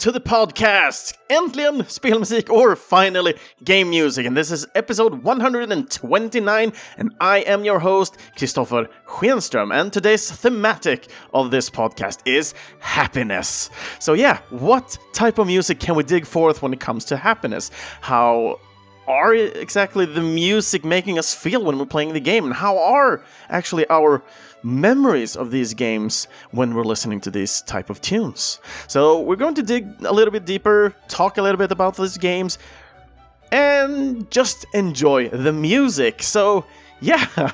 To 0.00 0.10
the 0.10 0.18
podcast! 0.18 1.18
Äntligen 1.28 1.84
spelmusik 1.86 2.48
or 2.48 2.74
finally 2.74 3.34
game 3.62 3.90
music 3.90 4.24
and 4.24 4.34
this 4.34 4.50
is 4.50 4.66
episode 4.74 5.22
129 5.22 6.72
and 6.96 7.10
I 7.20 7.40
am 7.40 7.66
your 7.66 7.80
host 7.80 8.16
Christopher 8.34 8.88
Schenström 9.06 9.70
and 9.74 9.92
today's 9.92 10.30
thematic 10.30 11.08
of 11.34 11.50
this 11.50 11.68
podcast 11.68 12.20
is 12.24 12.54
happiness. 12.78 13.68
So 13.98 14.14
yeah, 14.14 14.38
what 14.48 14.96
type 15.12 15.36
of 15.36 15.46
music 15.46 15.80
can 15.80 15.96
we 15.96 16.02
dig 16.02 16.24
forth 16.24 16.62
when 16.62 16.72
it 16.72 16.80
comes 16.80 17.04
to 17.04 17.18
happiness? 17.18 17.70
How 18.00 18.58
are 19.06 19.34
exactly 19.34 20.06
the 20.06 20.22
music 20.22 20.84
making 20.84 21.18
us 21.18 21.34
feel 21.34 21.62
when 21.64 21.78
we're 21.78 21.84
playing 21.84 22.12
the 22.12 22.20
game 22.20 22.44
and 22.44 22.54
how 22.54 22.78
are 22.78 23.22
actually 23.48 23.84
our 23.90 24.22
memories 24.62 25.36
of 25.36 25.50
these 25.50 25.74
games 25.74 26.28
when 26.50 26.74
we're 26.74 26.84
listening 26.84 27.20
to 27.22 27.30
these 27.30 27.62
type 27.62 27.90
of 27.90 28.00
tunes. 28.00 28.60
So 28.86 29.20
we're 29.20 29.36
going 29.36 29.54
to 29.54 29.62
dig 29.62 29.88
a 30.04 30.12
little 30.12 30.32
bit 30.32 30.44
deeper, 30.44 30.94
talk 31.08 31.38
a 31.38 31.42
little 31.42 31.58
bit 31.58 31.72
about 31.72 31.96
these 31.96 32.18
games, 32.18 32.58
and 33.52 34.30
just 34.30 34.66
enjoy 34.74 35.28
the 35.28 35.52
music. 35.52 36.22
So 36.22 36.64
yeah, 37.00 37.26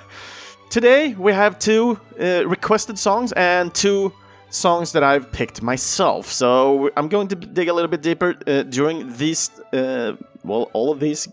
today 0.71 1.15
we 1.15 1.33
have 1.33 1.59
two 1.59 2.01
uh, 2.21 2.47
requested 2.47 2.99
songs 2.99 3.33
and 3.33 3.75
two 3.75 4.12
songs 4.51 4.93
that 4.93 5.03
I've 5.03 5.31
picked 5.33 5.62
myself. 5.62 6.31
So 6.31 6.91
I'm 6.97 7.09
going 7.09 7.29
to 7.29 7.37
dig 7.37 7.69
a 7.69 7.73
little 7.73 7.91
bit 7.91 8.03
deeper 8.03 8.37
uh, 8.47 8.62
during 8.62 9.17
these, 9.17 9.51
uh, 9.73 10.15
well, 10.47 10.71
all 10.73 10.93
of 10.93 11.01
these 11.01 11.29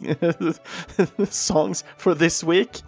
songs 1.30 1.84
for 1.98 2.14
this 2.14 2.44
week. 2.44 2.82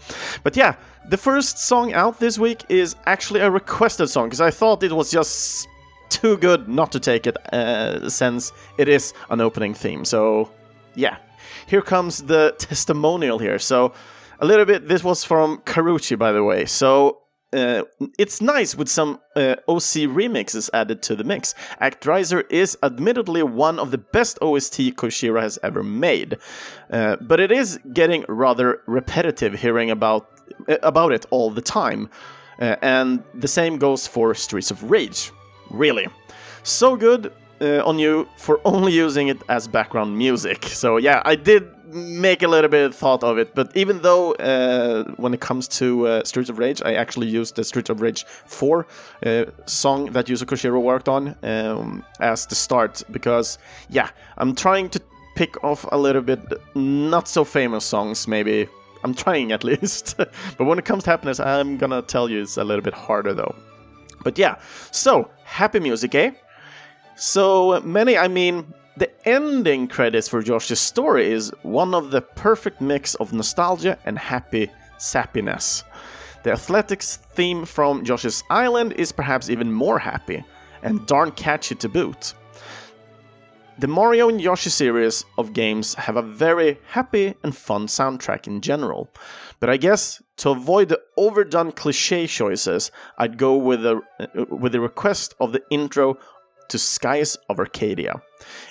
But 0.44 0.56
yeah, 0.56 0.76
the 1.08 1.18
first 1.18 1.59
song 1.59 1.94
out 1.94 2.20
this 2.20 2.40
week 2.40 2.64
is 2.70 2.95
actually 3.06 3.42
a 3.42 3.52
requested 3.52 4.09
song 4.09 4.28
because 4.28 4.42
I 4.42 4.52
thought 4.52 4.84
it 4.84 4.92
was 4.92 5.12
just 5.12 5.68
too 6.09 6.38
good 6.38 6.68
not 6.68 6.92
to 6.92 7.00
take 7.00 7.28
it 7.28 7.38
uh, 7.53 8.09
since 8.09 8.52
it 8.78 8.88
is 8.88 9.14
an 9.30 9.42
opening 9.42 9.73
theme. 9.73 10.06
So 10.06 10.52
yeah, 10.96 11.18
here 11.68 11.81
comes 11.81 12.23
the 12.23 12.56
testimonial 12.58 13.40
here. 13.40 13.59
So 13.59 13.94
a 14.40 14.46
little 14.46 14.66
bit, 14.66 14.88
this 14.88 15.03
was 15.03 15.23
from 15.23 15.59
Karuchi, 15.59 16.18
by 16.18 16.31
the 16.31 16.44
way. 16.44 16.66
So 16.66 17.22
uh, 17.56 17.84
it's 18.17 18.42
nice 18.42 18.75
with 18.75 18.89
some 18.89 19.20
uh, 19.36 19.56
OC 19.67 20.11
remixes 20.11 20.70
added 20.73 21.02
to 21.03 21.16
the 21.16 21.23
mix. 21.23 21.56
Actraiser 21.81 22.44
is 22.50 22.78
admittedly 22.84 23.44
one 23.44 23.80
of 23.80 23.92
the 23.92 23.97
best 23.97 24.38
OST 24.42 24.95
Koshiro 24.95 25.42
has 25.42 25.58
ever 25.64 25.81
made, 25.81 26.38
uh, 26.92 27.16
but 27.22 27.39
it 27.39 27.52
is 27.52 27.80
getting 27.94 28.25
rather 28.28 28.81
repetitive 28.86 29.53
hearing 29.62 29.89
about 29.89 30.30
uh, 30.67 30.78
about 30.84 31.12
it 31.12 31.25
all 31.30 31.50
the 31.50 31.62
time. 31.62 32.09
Uh, 32.59 32.75
and 32.81 33.23
the 33.34 33.47
same 33.47 33.78
goes 33.78 34.08
for 34.08 34.34
Streets 34.34 34.72
of 34.72 34.90
Rage. 34.90 35.31
Really. 35.69 36.08
So 36.64 36.95
good 36.95 37.34
uh, 37.62 37.86
on 37.86 38.00
you 38.00 38.28
for 38.38 38.59
only 38.66 38.92
using 38.92 39.28
it 39.30 39.42
as 39.50 39.67
background 39.67 40.17
music. 40.17 40.66
So 40.66 40.97
yeah, 40.97 41.22
I 41.25 41.36
did 41.36 41.75
make 41.88 42.44
a 42.44 42.47
little 42.47 42.69
bit 42.69 42.86
of 42.86 42.95
thought 42.95 43.23
of 43.23 43.38
it, 43.38 43.55
but 43.55 43.75
even 43.75 44.02
though 44.02 44.33
uh, 44.33 45.03
when 45.17 45.33
it 45.33 45.41
comes 45.41 45.67
to 45.80 46.08
uh, 46.08 46.23
Streets 46.23 46.50
of 46.50 46.59
Rage, 46.59 46.81
I 46.83 46.94
actually 46.94 47.28
used 47.28 47.55
the 47.55 47.64
Streets 47.64 47.89
of 47.89 48.02
Rage 48.02 48.25
4 48.25 48.88
uh, 49.25 49.46
song 49.66 50.12
that 50.12 50.28
Yuzo 50.28 50.44
Koshiro 50.46 50.81
worked 50.81 51.09
on 51.09 51.35
um, 51.44 52.03
as 52.19 52.46
the 52.46 52.56
start, 52.56 53.03
because 53.12 53.57
yeah, 53.90 54.09
I'm 54.38 54.56
trying 54.56 54.90
to 54.90 55.01
pick 55.35 55.63
off 55.63 55.85
a 55.91 55.97
little 55.97 56.22
bit 56.22 56.40
not 56.75 57.28
so 57.28 57.44
famous 57.44 57.85
songs, 57.85 58.28
maybe. 58.28 58.67
I'm 59.03 59.13
trying 59.13 59.52
at 59.52 59.63
least. 59.72 60.17
but 60.17 60.66
when 60.66 60.79
it 60.79 60.85
comes 60.85 61.03
to 61.03 61.12
happiness, 61.12 61.40
I'm 61.40 61.78
gonna 61.78 62.02
tell 62.02 62.29
you 62.29 62.41
it's 62.41 62.57
a 62.57 62.63
little 62.63 62.84
bit 62.84 62.94
harder 62.94 63.34
though. 63.34 63.56
But 64.23 64.40
yeah, 64.40 64.57
so 64.91 65.29
happy 65.44 65.79
music, 65.79 66.16
eh? 66.16 66.31
So 67.16 67.79
many, 67.81 68.17
I 68.17 68.28
mean, 68.28 68.73
the 68.97 69.11
ending 69.28 69.88
credits 69.88 70.29
for 70.29 70.41
Yoshi's 70.41 70.79
Story 70.79 71.31
is 71.31 71.51
one 71.63 71.94
of 71.94 72.11
the 72.11 72.22
perfect 72.22 72.79
mix 72.79 73.16
of 73.16 73.33
nostalgia 73.33 73.97
and 74.06 74.17
happy 74.17 74.72
sappiness. 74.97 75.83
The 76.44 76.51
athletics 76.51 77.17
theme 77.17 77.66
from 77.66 78.05
Yoshi's 78.05 78.44
Island 78.50 78.94
is 78.94 79.11
perhaps 79.11 79.50
even 79.50 79.72
more 79.72 80.00
happy, 80.00 80.44
and 80.81 81.05
darn 81.05 81.31
catchy 81.31 81.75
to 81.75 81.89
boot. 81.89 82.34
The 83.78 83.88
Mario 83.88 84.29
and 84.29 84.39
Yoshi 84.39 84.69
series 84.69 85.25
of 85.38 85.51
games 85.51 85.95
have 85.95 86.16
a 86.16 86.22
very 86.22 86.79
happy 86.91 87.34
and 87.44 87.53
fun 87.53 87.88
soundtrack 87.88 88.47
in 88.47 88.61
general, 88.61 89.09
but 89.59 89.69
I 89.69 89.75
guess 89.75 90.22
to 90.38 90.51
avoid 90.51 90.88
the 90.88 91.01
overdone 91.17 91.73
cliche 91.73 92.25
choices, 92.25 92.89
I'd 93.17 93.38
go 93.38 93.57
with 93.57 93.81
the 93.81 94.01
with 94.50 94.72
the 94.72 94.79
request 94.79 95.35
of 95.41 95.51
the 95.51 95.61
intro 95.69 96.17
to 96.70 96.78
Skies 96.78 97.38
of 97.50 97.59
Arcadia. 97.59 98.22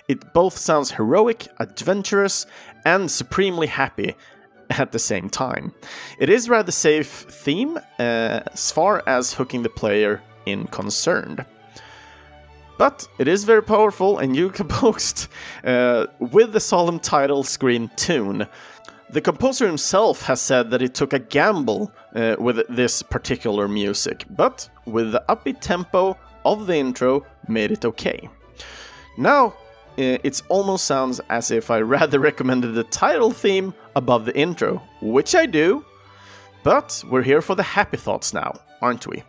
It 0.09 0.33
both 0.33 0.57
sounds 0.57 0.93
heroic, 0.93 1.49
adventurous, 1.59 2.47
and 2.85 3.11
supremely 3.11 3.67
happy 3.67 4.15
at 4.71 4.93
the 4.93 4.99
same 4.99 5.29
time. 5.29 5.73
It 6.19 6.29
is 6.29 6.49
rather 6.49 6.73
safe 6.73 7.09
theme 7.29 7.77
uh, 7.77 8.41
as 8.53 8.71
far 8.71 9.03
as 9.07 9.35
hooking 9.35 9.63
the 9.63 9.69
player 9.69 10.23
in 10.47 10.67
concerned. 10.67 11.45
But 12.77 13.07
it 13.19 13.29
is 13.29 13.45
very 13.45 13.63
powerful 13.63 14.19
and 14.19 14.35
you 14.35 14.51
composed 14.51 15.29
uh, 15.65 16.07
with 16.19 16.53
the 16.53 16.61
solemn 16.61 16.99
title 16.99 17.45
screen 17.45 17.91
tune. 17.97 18.47
The 19.11 19.21
composer 19.21 19.67
himself 19.67 20.23
has 20.23 20.41
said 20.41 20.71
that 20.71 20.81
he 20.81 20.89
took 20.89 21.13
a 21.13 21.21
gamble 21.21 21.93
uh, 22.15 22.35
with 22.39 22.67
this 22.69 23.01
particular 23.01 23.69
music, 23.69 24.25
but 24.29 24.69
with 24.87 25.13
the 25.13 25.23
upbeat 25.29 25.61
tempo 25.61 26.19
of 26.45 26.67
the 26.67 26.77
intro 26.77 27.25
made 27.49 27.73
it 27.73 27.85
okay. 27.85 28.29
Now, 29.17 29.55
eh, 29.97 30.19
it 30.23 30.43
almost 30.49 30.85
sounds 30.85 31.21
as 31.29 31.51
if 31.51 31.71
I 31.71 31.81
rather 31.81 32.19
recommended 32.31 32.75
the 32.75 32.85
title 32.85 33.31
theme 33.31 33.75
above 33.95 34.25
the 34.25 34.37
intro, 34.37 34.83
which 35.01 35.35
I 35.35 35.47
do, 35.47 35.85
but 36.63 37.05
we're 37.11 37.23
here 37.23 37.43
for 37.43 37.55
the 37.55 37.63
happy 37.63 37.97
thoughts 37.97 38.33
now, 38.35 38.55
aren't 38.81 39.07
we? 39.07 39.23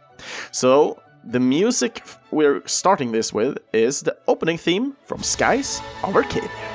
So, 0.52 1.02
the 1.24 1.40
music 1.40 2.04
we're 2.32 2.62
starting 2.68 3.12
this 3.12 3.34
with 3.34 3.58
is 3.74 4.02
the 4.02 4.18
opening 4.28 4.58
theme 4.58 4.96
from 5.04 5.24
Skies 5.24 5.82
of 6.04 6.16
Arcadia. 6.16 6.75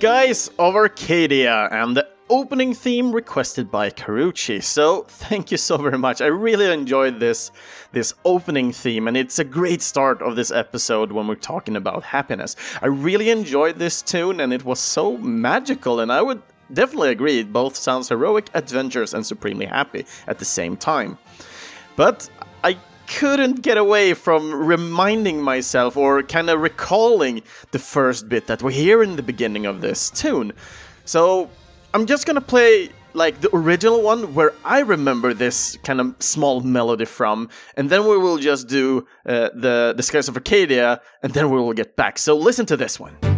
Skies 0.00 0.48
of 0.58 0.76
Arcadia 0.76 1.68
and 1.70 1.94
the 1.94 2.08
opening 2.30 2.72
theme 2.72 3.12
requested 3.12 3.70
by 3.70 3.90
Karuchi. 3.90 4.64
So 4.64 5.02
thank 5.02 5.50
you 5.50 5.58
so 5.58 5.76
very 5.76 5.98
much. 5.98 6.22
I 6.22 6.26
really 6.28 6.72
enjoyed 6.72 7.20
this 7.20 7.50
this 7.92 8.14
opening 8.24 8.72
theme 8.72 9.06
and 9.06 9.14
it's 9.14 9.38
a 9.38 9.44
great 9.44 9.82
start 9.82 10.22
of 10.22 10.36
this 10.36 10.50
episode 10.50 11.12
when 11.12 11.26
we're 11.26 11.34
talking 11.34 11.76
about 11.76 12.02
happiness. 12.02 12.56
I 12.80 12.86
really 12.86 13.28
enjoyed 13.28 13.78
this 13.78 14.00
tune 14.00 14.40
and 14.40 14.54
it 14.54 14.64
was 14.64 14.80
so 14.80 15.18
magical 15.18 16.00
and 16.00 16.10
I 16.10 16.22
would 16.22 16.40
definitely 16.72 17.10
agree 17.10 17.38
it 17.38 17.52
both 17.52 17.76
sounds 17.76 18.08
heroic, 18.08 18.48
adventurous 18.54 19.12
and 19.12 19.26
supremely 19.26 19.66
happy 19.66 20.06
at 20.26 20.38
the 20.38 20.46
same 20.46 20.78
time. 20.78 21.18
But 21.94 22.30
couldn't 23.18 23.62
get 23.62 23.76
away 23.76 24.14
from 24.14 24.54
reminding 24.54 25.42
myself 25.42 25.96
or 25.96 26.22
kind 26.22 26.48
of 26.48 26.60
recalling 26.60 27.42
the 27.72 27.78
first 27.78 28.28
bit 28.28 28.46
that 28.46 28.62
we 28.62 28.72
hear 28.72 29.02
in 29.02 29.16
the 29.16 29.22
beginning 29.22 29.66
of 29.66 29.80
this 29.80 30.10
tune. 30.10 30.52
So 31.04 31.50
I'm 31.92 32.06
just 32.06 32.24
gonna 32.24 32.40
play 32.40 32.90
like 33.12 33.40
the 33.40 33.50
original 33.54 34.00
one 34.02 34.34
where 34.34 34.52
I 34.64 34.80
remember 34.80 35.34
this 35.34 35.76
kind 35.82 36.00
of 36.00 36.14
small 36.20 36.60
melody 36.60 37.04
from, 37.04 37.48
and 37.76 37.90
then 37.90 38.06
we 38.06 38.16
will 38.16 38.38
just 38.38 38.68
do 38.68 39.06
uh, 39.26 39.50
the 39.54 39.92
the 39.96 40.02
Skies 40.02 40.28
of 40.28 40.36
Arcadia, 40.36 41.00
and 41.22 41.32
then 41.32 41.50
we 41.50 41.58
will 41.58 41.72
get 41.72 41.96
back. 41.96 42.18
So 42.18 42.36
listen 42.36 42.66
to 42.66 42.76
this 42.76 43.00
one. 43.00 43.29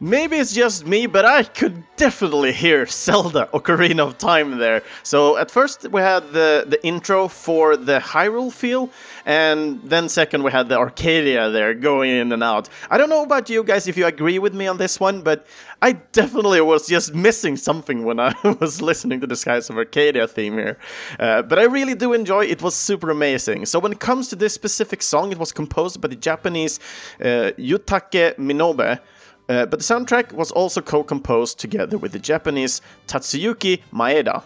Maybe 0.00 0.36
it's 0.36 0.52
just 0.52 0.86
me, 0.86 1.06
but 1.06 1.24
I 1.24 1.42
could 1.42 1.82
definitely 1.96 2.52
hear 2.52 2.86
Zelda 2.86 3.48
Ocarina 3.52 4.06
of 4.06 4.16
Time 4.16 4.58
there. 4.58 4.84
So 5.02 5.36
at 5.36 5.50
first 5.50 5.90
we 5.90 6.00
had 6.00 6.32
the, 6.32 6.64
the 6.68 6.78
intro 6.86 7.26
for 7.26 7.76
the 7.76 7.98
Hyrule 7.98 8.52
feel, 8.52 8.90
and 9.26 9.82
then 9.82 10.08
second 10.08 10.44
we 10.44 10.52
had 10.52 10.68
the 10.68 10.78
Arcadia 10.78 11.50
there 11.50 11.74
going 11.74 12.12
in 12.12 12.30
and 12.30 12.44
out. 12.44 12.68
I 12.88 12.96
don't 12.96 13.08
know 13.08 13.24
about 13.24 13.50
you 13.50 13.64
guys 13.64 13.88
if 13.88 13.96
you 13.96 14.06
agree 14.06 14.38
with 14.38 14.54
me 14.54 14.68
on 14.68 14.76
this 14.78 15.00
one, 15.00 15.22
but 15.22 15.44
I 15.82 15.94
definitely 16.12 16.60
was 16.60 16.86
just 16.86 17.12
missing 17.12 17.56
something 17.56 18.04
when 18.04 18.20
I 18.20 18.36
was 18.60 18.80
listening 18.80 19.18
to 19.22 19.26
the 19.26 19.34
Skies 19.34 19.68
of 19.68 19.76
Arcadia 19.76 20.28
theme 20.28 20.58
here. 20.58 20.78
Uh, 21.18 21.42
but 21.42 21.58
I 21.58 21.64
really 21.64 21.96
do 21.96 22.12
enjoy 22.12 22.44
it. 22.44 22.62
was 22.62 22.76
super 22.76 23.10
amazing. 23.10 23.66
So 23.66 23.80
when 23.80 23.90
it 23.90 23.98
comes 23.98 24.28
to 24.28 24.36
this 24.36 24.54
specific 24.54 25.02
song, 25.02 25.32
it 25.32 25.38
was 25.38 25.50
composed 25.50 26.00
by 26.00 26.06
the 26.06 26.14
Japanese 26.14 26.78
uh, 27.20 27.50
Yutaka 27.58 28.36
Minobe. 28.36 29.00
Uh, 29.48 29.66
but 29.66 29.78
the 29.78 29.84
soundtrack 29.84 30.32
was 30.32 30.50
also 30.50 30.80
co-composed 30.80 31.58
together 31.58 31.96
with 31.96 32.12
the 32.12 32.18
Japanese 32.18 32.80
Tatsuyuki 33.06 33.82
Maeda. 33.92 34.42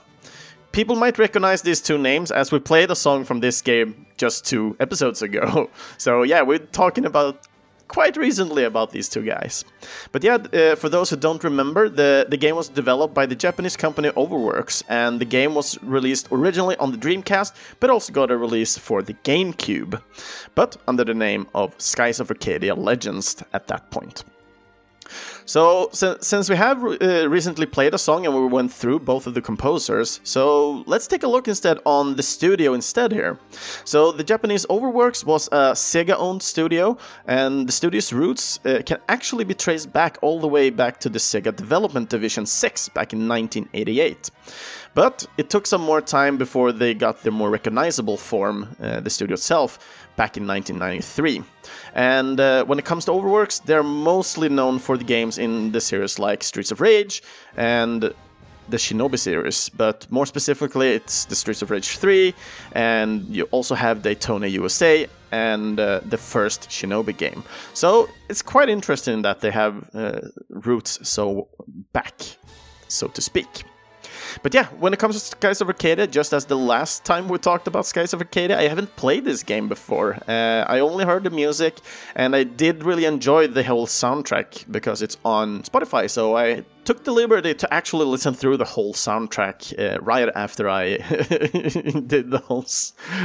People 0.70 0.96
might 0.96 1.18
recognize 1.18 1.62
these 1.62 1.82
two 1.82 1.98
names 1.98 2.30
as 2.30 2.50
we 2.50 2.58
played 2.58 2.90
a 2.90 2.96
song 2.96 3.24
from 3.24 3.40
this 3.40 3.60
game 3.60 4.06
just 4.16 4.46
two 4.46 4.76
episodes 4.80 5.20
ago. 5.20 5.70
So 5.98 6.22
yeah, 6.22 6.42
we're 6.42 6.58
talking 6.58 7.04
about 7.04 7.46
quite 7.92 8.16
recently 8.16 8.64
about 8.64 8.90
these 8.90 9.08
two 9.08 9.22
guys. 9.22 9.64
But 10.12 10.24
yeah, 10.24 10.34
uh, 10.34 10.76
for 10.76 10.88
those 10.88 11.10
who 11.10 11.16
don't 11.16 11.44
remember, 11.44 11.88
the, 11.88 12.26
the 12.28 12.38
game 12.38 12.56
was 12.56 12.68
developed 12.68 13.14
by 13.14 13.26
the 13.26 13.36
Japanese 13.36 13.76
company 13.76 14.10
Overworks, 14.16 14.82
and 14.88 15.20
the 15.20 15.26
game 15.26 15.54
was 15.54 15.78
released 15.82 16.28
originally 16.32 16.76
on 16.78 16.90
the 16.90 16.98
Dreamcast, 16.98 17.52
but 17.80 17.90
also 17.90 18.12
got 18.12 18.30
a 18.30 18.36
release 18.36 18.78
for 18.78 19.02
the 19.02 19.14
GameCube, 19.14 20.00
but 20.54 20.76
under 20.88 21.04
the 21.04 21.14
name 21.14 21.46
of 21.54 21.74
Skies 21.78 22.18
of 22.18 22.30
Arcadia 22.30 22.74
Legends 22.74 23.42
at 23.52 23.66
that 23.68 23.90
point. 23.90 24.24
So, 25.44 25.88
since 25.92 26.48
we 26.48 26.56
have 26.56 26.84
uh, 26.84 27.28
recently 27.28 27.66
played 27.66 27.94
a 27.94 27.98
song 27.98 28.26
and 28.26 28.34
we 28.34 28.46
went 28.46 28.72
through 28.72 29.00
both 29.00 29.26
of 29.26 29.34
the 29.34 29.42
composers, 29.42 30.20
so 30.22 30.84
let's 30.86 31.06
take 31.06 31.22
a 31.22 31.28
look 31.28 31.48
instead 31.48 31.78
on 31.84 32.16
the 32.16 32.22
studio 32.22 32.74
instead 32.74 33.12
here. 33.12 33.38
So, 33.84 34.12
the 34.12 34.24
Japanese 34.24 34.64
Overworks 34.70 35.24
was 35.24 35.48
a 35.48 35.72
Sega 35.74 36.14
owned 36.16 36.42
studio, 36.42 36.96
and 37.26 37.68
the 37.68 37.72
studio's 37.72 38.12
roots 38.12 38.60
uh, 38.64 38.82
can 38.86 38.98
actually 39.08 39.44
be 39.44 39.54
traced 39.54 39.92
back 39.92 40.18
all 40.22 40.40
the 40.40 40.48
way 40.48 40.70
back 40.70 41.00
to 41.00 41.08
the 41.08 41.18
Sega 41.18 41.54
Development 41.54 42.08
Division 42.08 42.46
6 42.46 42.88
back 42.90 43.12
in 43.12 43.28
1988. 43.28 44.30
But 44.94 45.26
it 45.38 45.50
took 45.50 45.66
some 45.66 45.80
more 45.80 46.00
time 46.00 46.36
before 46.36 46.72
they 46.72 46.94
got 46.94 47.22
their 47.22 47.32
more 47.32 47.50
recognizable 47.50 48.16
form, 48.16 48.76
uh, 48.80 49.00
the 49.00 49.10
studio 49.10 49.34
itself, 49.34 49.78
back 50.16 50.36
in 50.36 50.46
1993. 50.46 51.42
And 51.94 52.40
uh, 52.40 52.64
when 52.64 52.78
it 52.78 52.84
comes 52.84 53.04
to 53.06 53.12
Overworks, 53.12 53.60
they're 53.60 53.82
mostly 53.82 54.48
known 54.48 54.78
for 54.78 54.96
the 54.96 55.04
games 55.04 55.38
in 55.38 55.72
the 55.72 55.80
series 55.80 56.18
like 56.18 56.42
Streets 56.42 56.70
of 56.70 56.80
Rage 56.80 57.22
and 57.56 58.12
the 58.68 58.76
Shinobi 58.76 59.18
series, 59.18 59.68
but 59.68 60.10
more 60.10 60.26
specifically, 60.26 60.92
it's 60.92 61.24
the 61.24 61.34
Streets 61.34 61.62
of 61.62 61.70
Rage 61.70 61.98
3, 61.98 62.34
and 62.72 63.22
you 63.28 63.44
also 63.50 63.74
have 63.74 64.02
Daytona 64.02 64.46
USA 64.46 65.06
and 65.30 65.80
uh, 65.80 66.00
the 66.04 66.18
first 66.18 66.68
Shinobi 66.68 67.16
game. 67.16 67.42
So 67.74 68.08
it's 68.28 68.42
quite 68.42 68.68
interesting 68.68 69.22
that 69.22 69.40
they 69.40 69.50
have 69.50 69.90
uh, 69.94 70.20
roots 70.48 71.06
so 71.08 71.48
back, 71.92 72.20
so 72.88 73.08
to 73.08 73.20
speak. 73.20 73.64
But 74.42 74.54
yeah, 74.54 74.66
when 74.78 74.92
it 74.92 74.98
comes 74.98 75.14
to 75.14 75.20
Skies 75.20 75.60
of 75.60 75.68
Arcadia, 75.68 76.06
just 76.06 76.32
as 76.32 76.46
the 76.46 76.56
last 76.56 77.04
time 77.04 77.28
we 77.28 77.38
talked 77.38 77.66
about 77.66 77.86
Skies 77.86 78.12
of 78.12 78.20
Arcadia, 78.20 78.58
I 78.58 78.68
haven't 78.68 78.96
played 78.96 79.24
this 79.24 79.42
game 79.42 79.68
before. 79.68 80.18
Uh, 80.28 80.64
I 80.66 80.80
only 80.80 81.04
heard 81.04 81.24
the 81.24 81.30
music, 81.30 81.78
and 82.14 82.34
I 82.34 82.44
did 82.44 82.84
really 82.84 83.04
enjoy 83.04 83.46
the 83.46 83.64
whole 83.64 83.86
soundtrack 83.86 84.70
because 84.70 85.02
it's 85.02 85.16
on 85.24 85.62
Spotify. 85.62 86.08
So 86.08 86.36
I 86.36 86.64
took 86.84 87.04
the 87.04 87.12
liberty 87.12 87.54
to 87.54 87.72
actually 87.72 88.06
listen 88.06 88.34
through 88.34 88.56
the 88.56 88.64
whole 88.64 88.94
soundtrack 88.94 89.78
uh, 89.78 90.00
right 90.00 90.28
after 90.34 90.68
I 90.68 90.96
did 92.06 92.30
the 92.30 92.42
whole 92.44 92.66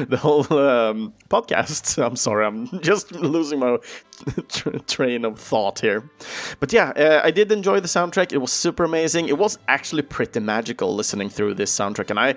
the 0.07 0.17
whole 0.17 0.41
um, 0.57 1.13
podcast. 1.29 2.01
I'm 2.05 2.15
sorry, 2.15 2.45
I'm 2.45 2.81
just 2.81 3.11
losing 3.11 3.59
my 3.59 3.77
tra- 4.49 4.79
train 4.81 5.25
of 5.25 5.39
thought 5.39 5.79
here. 5.79 6.03
But 6.59 6.71
yeah, 6.73 6.89
uh, 6.89 7.21
I 7.23 7.31
did 7.31 7.51
enjoy 7.51 7.79
the 7.79 7.87
soundtrack. 7.87 8.31
It 8.31 8.37
was 8.37 8.51
super 8.51 8.83
amazing. 8.83 9.27
It 9.27 9.37
was 9.37 9.57
actually 9.67 10.03
pretty 10.03 10.39
magical 10.39 10.95
listening 10.95 11.29
through 11.29 11.55
this 11.55 11.75
soundtrack, 11.75 12.09
and 12.09 12.19
I 12.19 12.35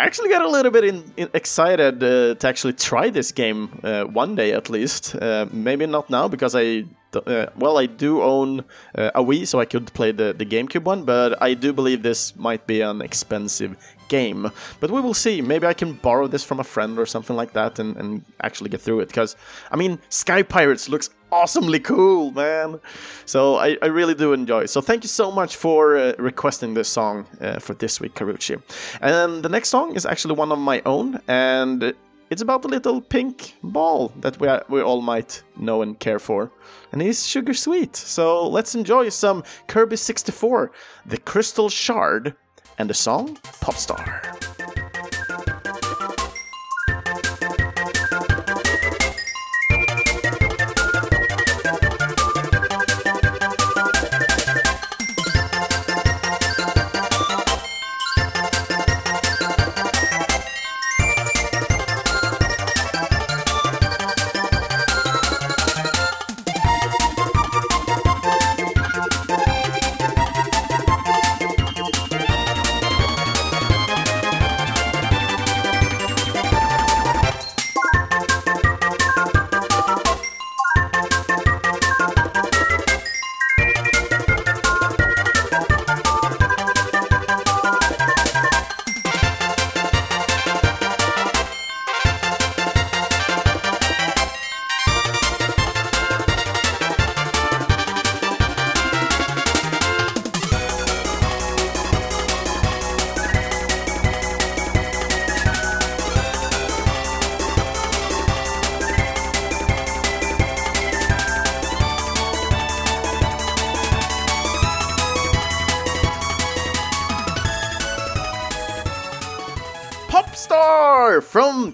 actually 0.00 0.28
got 0.28 0.42
a 0.42 0.48
little 0.48 0.70
bit 0.70 0.84
in, 0.84 1.12
in 1.16 1.28
excited 1.34 2.02
uh, 2.02 2.34
to 2.34 2.48
actually 2.48 2.72
try 2.72 3.10
this 3.10 3.32
game 3.32 3.80
uh, 3.84 4.04
one 4.04 4.34
day 4.34 4.52
at 4.52 4.70
least. 4.70 5.14
Uh, 5.14 5.46
maybe 5.52 5.86
not 5.86 6.10
now 6.10 6.28
because 6.28 6.54
I 6.54 6.84
uh, 7.14 7.46
well, 7.56 7.78
I 7.78 7.86
do 7.86 8.22
own 8.22 8.60
uh, 8.94 9.10
a 9.14 9.22
Wii, 9.22 9.46
so 9.46 9.60
I 9.60 9.64
could 9.64 9.92
play 9.92 10.12
the, 10.12 10.32
the 10.32 10.46
GameCube 10.46 10.84
one, 10.84 11.04
but 11.04 11.40
I 11.42 11.54
do 11.54 11.72
believe 11.72 12.02
this 12.02 12.34
might 12.36 12.66
be 12.66 12.80
an 12.80 13.02
expensive 13.02 13.76
game. 14.08 14.50
But 14.80 14.90
we 14.90 15.00
will 15.00 15.14
see. 15.14 15.40
Maybe 15.40 15.66
I 15.66 15.74
can 15.74 15.94
borrow 15.94 16.26
this 16.26 16.44
from 16.44 16.60
a 16.60 16.64
friend 16.64 16.98
or 16.98 17.06
something 17.06 17.36
like 17.36 17.52
that 17.52 17.78
and, 17.78 17.96
and 17.96 18.24
actually 18.42 18.70
get 18.70 18.80
through 18.80 19.00
it. 19.00 19.08
Because, 19.08 19.36
I 19.70 19.76
mean, 19.76 19.98
Sky 20.08 20.42
Pirates 20.42 20.88
looks 20.88 21.10
awesomely 21.32 21.80
cool, 21.80 22.30
man. 22.30 22.78
So 23.24 23.56
I, 23.56 23.76
I 23.82 23.86
really 23.86 24.14
do 24.14 24.32
enjoy. 24.32 24.66
So 24.66 24.80
thank 24.80 25.02
you 25.02 25.08
so 25.08 25.30
much 25.30 25.56
for 25.56 25.96
uh, 25.96 26.12
requesting 26.18 26.74
this 26.74 26.88
song 26.88 27.26
uh, 27.40 27.58
for 27.58 27.74
this 27.74 28.00
week, 28.00 28.14
Karuchi. 28.14 28.62
And 29.00 29.42
the 29.42 29.48
next 29.48 29.70
song 29.70 29.96
is 29.96 30.06
actually 30.06 30.34
one 30.34 30.52
of 30.52 30.58
my 30.58 30.82
own, 30.84 31.20
and 31.26 31.94
it's 32.30 32.42
about 32.42 32.64
a 32.64 32.68
little 32.68 33.00
pink 33.00 33.56
ball 33.62 34.12
that 34.20 34.38
we, 34.40 34.48
we 34.68 34.82
all 34.82 35.02
might 35.02 35.42
know 35.56 35.82
and 35.82 35.98
care 35.98 36.18
for. 36.18 36.50
And 36.92 37.02
he's 37.02 37.26
sugar 37.26 37.54
sweet. 37.54 37.96
So 37.96 38.46
let's 38.48 38.74
enjoy 38.74 39.08
some 39.08 39.42
Kirby 39.66 39.96
64, 39.96 40.70
The 41.06 41.18
Crystal 41.18 41.68
Shard, 41.68 42.34
and 42.78 42.88
the 42.90 42.94
song 42.94 43.36
Popstar. 43.60 44.41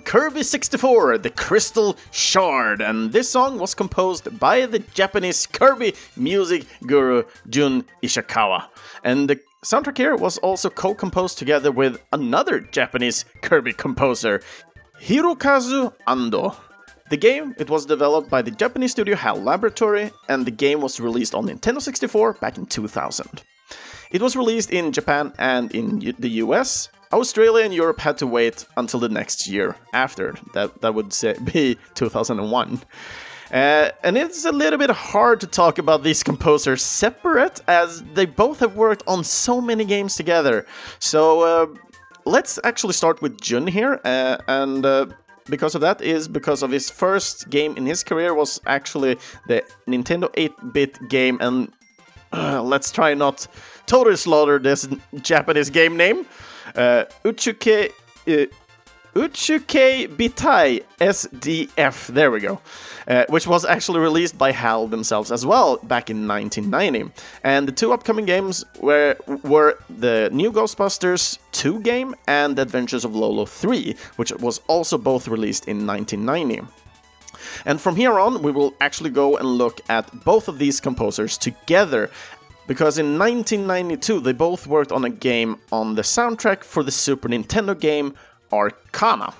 From 0.09 0.21
Kirby 0.21 0.43
64, 0.43 1.19
The 1.19 1.31
Crystal 1.31 1.97
Shard, 2.11 2.81
and 2.81 3.13
this 3.13 3.31
song 3.31 3.59
was 3.59 3.75
composed 3.75 4.39
by 4.39 4.67
the 4.67 4.79
Japanese 4.79 5.47
Kirby 5.47 5.95
music 6.17 6.67
guru 6.87 7.25
Jun 7.49 7.85
Ishikawa. 8.03 8.69
And 9.05 9.29
the 9.29 9.41
soundtrack 9.65 9.99
here 9.99 10.17
was 10.17 10.39
also 10.39 10.71
co 10.71 10.95
composed 10.95 11.39
together 11.39 11.71
with 11.71 12.01
another 12.13 12.61
Japanese 12.61 13.25
Kirby 13.43 13.73
composer, 13.73 14.41
Hirokazu 15.03 15.93
Ando. 16.07 16.57
The 17.11 17.17
game 17.17 17.55
it 17.59 17.71
was 17.71 17.87
developed 17.87 18.31
by 18.31 18.43
the 18.43 18.51
Japanese 18.51 18.93
studio 18.93 19.17
HAL 19.17 19.43
Laboratory, 19.43 20.11
and 20.29 20.47
the 20.47 20.51
game 20.51 20.81
was 20.81 21.01
released 21.01 21.35
on 21.35 21.47
Nintendo 21.47 21.81
64 21.81 22.35
back 22.35 22.57
in 22.57 22.67
2000. 22.67 23.43
It 24.11 24.23
was 24.23 24.37
released 24.37 24.71
in 24.71 24.93
Japan 24.93 25.33
and 25.39 25.71
in 25.75 26.15
the 26.19 26.31
US. 26.45 26.89
Australia 27.13 27.65
and 27.65 27.75
Europe 27.75 28.01
had 28.01 28.19
to 28.19 28.27
wait 28.27 28.67
until 28.77 29.01
the 29.01 29.09
next 29.09 29.47
year 29.47 29.77
after. 29.93 30.37
That 30.55 30.81
that 30.81 30.95
would 30.95 31.13
say, 31.13 31.37
be 31.53 31.79
2001. 31.95 32.83
Uh, 33.51 33.91
and 34.05 34.19
it's 34.19 34.45
a 34.45 34.53
little 34.53 34.79
bit 34.79 34.91
hard 34.91 35.41
to 35.41 35.47
talk 35.47 35.79
about 35.79 36.03
these 36.03 36.23
composers 36.23 36.83
separate, 36.83 37.63
as 37.67 38.03
they 38.15 38.27
both 38.27 38.61
have 38.61 38.77
worked 38.77 39.03
on 39.07 39.25
so 39.25 39.61
many 39.61 39.85
games 39.87 40.17
together. 40.17 40.67
So 40.99 41.41
uh, 41.41 41.67
let's 42.27 42.59
actually 42.63 42.93
start 42.93 43.23
with 43.23 43.41
Jun 43.41 43.67
here, 43.67 44.01
uh, 44.05 44.37
and 44.47 44.85
uh, 44.85 45.07
because 45.49 45.75
of 45.75 45.81
that 45.81 46.03
is 46.03 46.29
because 46.29 46.63
of 46.63 46.71
his 46.71 46.91
first 46.91 47.49
game 47.49 47.75
in 47.79 47.87
his 47.87 48.05
career 48.05 48.35
was 48.35 48.61
actually 48.67 49.17
the 49.47 49.63
Nintendo 49.87 50.31
8-bit 50.35 51.09
game, 51.09 51.39
and 51.41 51.73
uh, 52.35 52.63
let's 52.63 52.93
try 52.93 53.15
not 53.15 53.47
totally 53.87 54.17
slaughter 54.17 54.59
this 54.59 54.87
Japanese 55.23 55.71
game 55.71 55.97
name. 55.97 56.27
Uh, 56.75 57.05
Uchuke 57.25 57.91
uh, 58.27 58.47
Uchuke 59.15 60.07
Bitai 60.17 60.85
SDF, 61.01 62.07
there 62.09 62.31
we 62.31 62.39
go, 62.39 62.61
uh, 63.09 63.25
which 63.29 63.49
was 63.49 63.65
actually 63.65 63.99
released 63.99 64.39
by 64.39 64.53
HAL 64.53 64.87
themselves 64.87 65.33
as 65.33 65.45
well 65.45 65.79
back 65.79 66.09
in 66.09 66.29
1990. 66.29 67.13
And 67.43 67.67
the 67.67 67.73
two 67.73 67.93
upcoming 67.93 68.27
games 68.27 68.65
were, 68.81 69.17
were 69.43 69.79
the 69.91 70.29
new 70.33 70.53
Ghostbusters 70.53 71.39
2 71.51 71.81
game 71.81 72.15
and 72.29 72.55
the 72.55 72.63
Adventures 72.63 73.05
of 73.05 73.17
Lolo 73.17 73.45
3, 73.45 73.97
which 74.17 74.31
was 74.35 74.61
also 74.69 74.97
both 74.97 75.27
released 75.27 75.67
in 75.67 75.85
1990. 75.85 76.71
And 77.65 77.81
from 77.81 77.97
here 77.97 78.19
on, 78.21 78.43
we 78.43 78.53
will 78.53 78.75
actually 78.81 79.11
go 79.11 79.37
and 79.37 79.49
look 79.49 79.81
at 79.89 80.25
both 80.25 80.49
of 80.49 80.59
these 80.59 80.81
composers 80.81 81.39
together 81.39 82.11
because 82.69 82.99
in 82.99 83.19
1992 83.19 84.21
they 84.21 84.33
both 84.33 84.69
worked 84.69 84.93
on 84.93 85.05
a 85.05 85.11
game 85.11 85.57
on 85.73 85.97
the 85.97 86.03
soundtrack 86.03 86.63
for 86.63 86.85
the 86.85 86.93
Super 86.93 87.29
Nintendo 87.29 87.79
game 87.79 88.15
Arcana. 88.53 89.35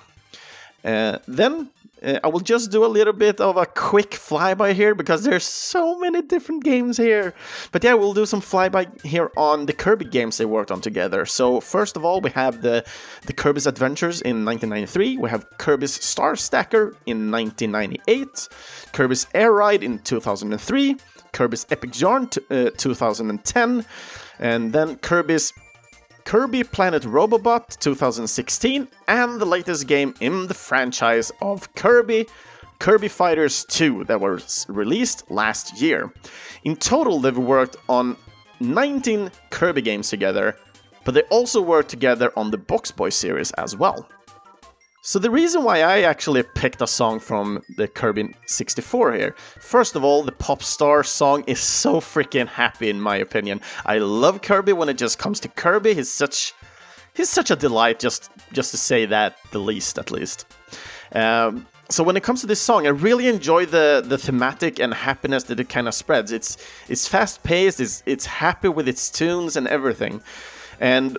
Uh, 0.83 1.19
then 1.27 1.69
uh, 2.01 2.19
I 2.23 2.27
will 2.27 2.39
just 2.39 2.71
do 2.71 2.85
a 2.85 2.87
little 2.87 3.13
bit 3.13 3.41
of 3.41 3.57
a 3.57 3.65
quick 3.65 4.11
flyby 4.11 4.73
here 4.73 4.95
because 4.95 5.23
there's 5.23 5.43
so 5.43 5.99
many 5.99 6.21
different 6.21 6.63
games 6.63 6.97
here. 6.97 7.33
But 7.71 7.83
yeah, 7.83 7.93
we'll 7.93 8.13
do 8.13 8.25
some 8.25 8.41
flyby 8.41 9.01
here 9.05 9.31
on 9.35 9.65
the 9.65 9.73
Kirby 9.73 10.05
games 10.05 10.37
they 10.37 10.45
worked 10.45 10.71
on 10.71 10.81
together. 10.81 11.25
So 11.25 11.59
first 11.59 11.97
of 11.97 12.05
all, 12.05 12.21
we 12.21 12.31
have 12.31 12.61
the 12.61 12.85
the 13.25 13.33
Kirby's 13.33 13.67
Adventures 13.67 14.21
in 14.21 14.45
1993. 14.45 15.17
We 15.17 15.29
have 15.29 15.45
Kirby's 15.57 15.93
Star 16.03 16.35
Stacker 16.35 16.95
in 17.05 17.31
1998. 17.31 18.47
Kirby's 18.93 19.27
Air 19.33 19.51
Ride 19.51 19.83
in 19.83 19.99
2003. 19.99 20.97
Kirby's 21.31 21.65
Epic 21.69 21.99
Yarn 21.99 22.29
uh, 22.49 22.69
2010. 22.77 23.85
And 24.39 24.73
then 24.73 24.97
Kirby's 24.97 25.53
Kirby 26.29 26.63
Planet 26.63 27.01
Robobot 27.03 27.79
2016, 27.79 28.87
and 29.07 29.41
the 29.41 29.45
latest 29.45 29.87
game 29.87 30.13
in 30.19 30.45
the 30.45 30.53
franchise 30.53 31.31
of 31.41 31.73
Kirby, 31.73 32.27
Kirby 32.77 33.07
Fighters 33.07 33.65
2, 33.65 34.03
that 34.03 34.21
was 34.21 34.67
released 34.69 35.31
last 35.31 35.81
year. 35.81 36.13
In 36.63 36.75
total, 36.75 37.19
they've 37.19 37.35
worked 37.35 37.77
on 37.87 38.15
19 38.59 39.31
Kirby 39.49 39.81
games 39.81 40.09
together, 40.09 40.55
but 41.03 41.15
they 41.15 41.23
also 41.23 41.63
worked 41.63 41.89
together 41.89 42.31
on 42.37 42.51
the 42.51 42.59
Box 42.59 42.91
Boy 42.91 43.09
series 43.09 43.51
as 43.53 43.75
well. 43.75 44.07
So 45.01 45.17
the 45.17 45.31
reason 45.31 45.63
why 45.63 45.77
I 45.81 46.01
actually 46.01 46.43
picked 46.43 46.81
a 46.81 46.87
song 46.87 47.19
from 47.21 47.63
the 47.77 47.87
Kirby 47.87 48.35
64 48.47 49.13
here, 49.13 49.35
first 49.59 49.95
of 49.95 50.03
all, 50.03 50.23
the 50.23 50.33
pop 50.33 50.61
star 50.61 51.03
song 51.03 51.45
is 51.47 51.61
so 51.61 52.01
freaking 52.01 52.47
happy 52.47 52.89
in 52.89 52.99
my 52.99 53.15
opinion. 53.15 53.61
I 53.85 53.99
love 53.99 54.41
Kirby 54.41 54.73
when 54.73 54.89
it 54.89 54.97
just 54.97 55.17
comes 55.17 55.39
to 55.41 55.47
Kirby. 55.47 55.93
He's 55.93 56.11
such 56.11 56.53
he's 57.13 57.29
such 57.29 57.49
a 57.49 57.55
delight 57.55 57.99
just 57.99 58.29
just 58.51 58.71
to 58.71 58.77
say 58.77 59.05
that 59.05 59.37
the 59.51 59.59
least 59.59 59.97
at 59.97 60.11
least. 60.11 60.45
Um, 61.13 61.65
so 61.89 62.03
when 62.03 62.17
it 62.17 62.23
comes 62.23 62.41
to 62.41 62.47
this 62.47 62.61
song, 62.61 62.85
I 62.85 62.89
really 62.89 63.27
enjoy 63.29 63.65
the 63.65 64.03
the 64.05 64.17
thematic 64.17 64.79
and 64.79 64.93
happiness 64.93 65.45
that 65.45 65.61
it 65.61 65.69
kind 65.69 65.87
of 65.87 65.93
spreads. 65.93 66.33
It's 66.33 66.57
it's 66.89 67.07
fast 67.07 67.41
paced. 67.43 67.79
It's 67.79 68.03
it's 68.05 68.25
happy 68.25 68.67
with 68.67 68.87
its 68.87 69.09
tunes 69.09 69.55
and 69.55 69.65
everything. 69.65 70.21
And 70.79 71.17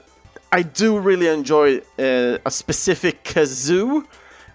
I 0.52 0.62
do 0.62 0.98
really 0.98 1.28
enjoy 1.28 1.78
uh, 1.96 2.38
a 2.44 2.50
specific 2.50 3.22
kazoo 3.22 4.04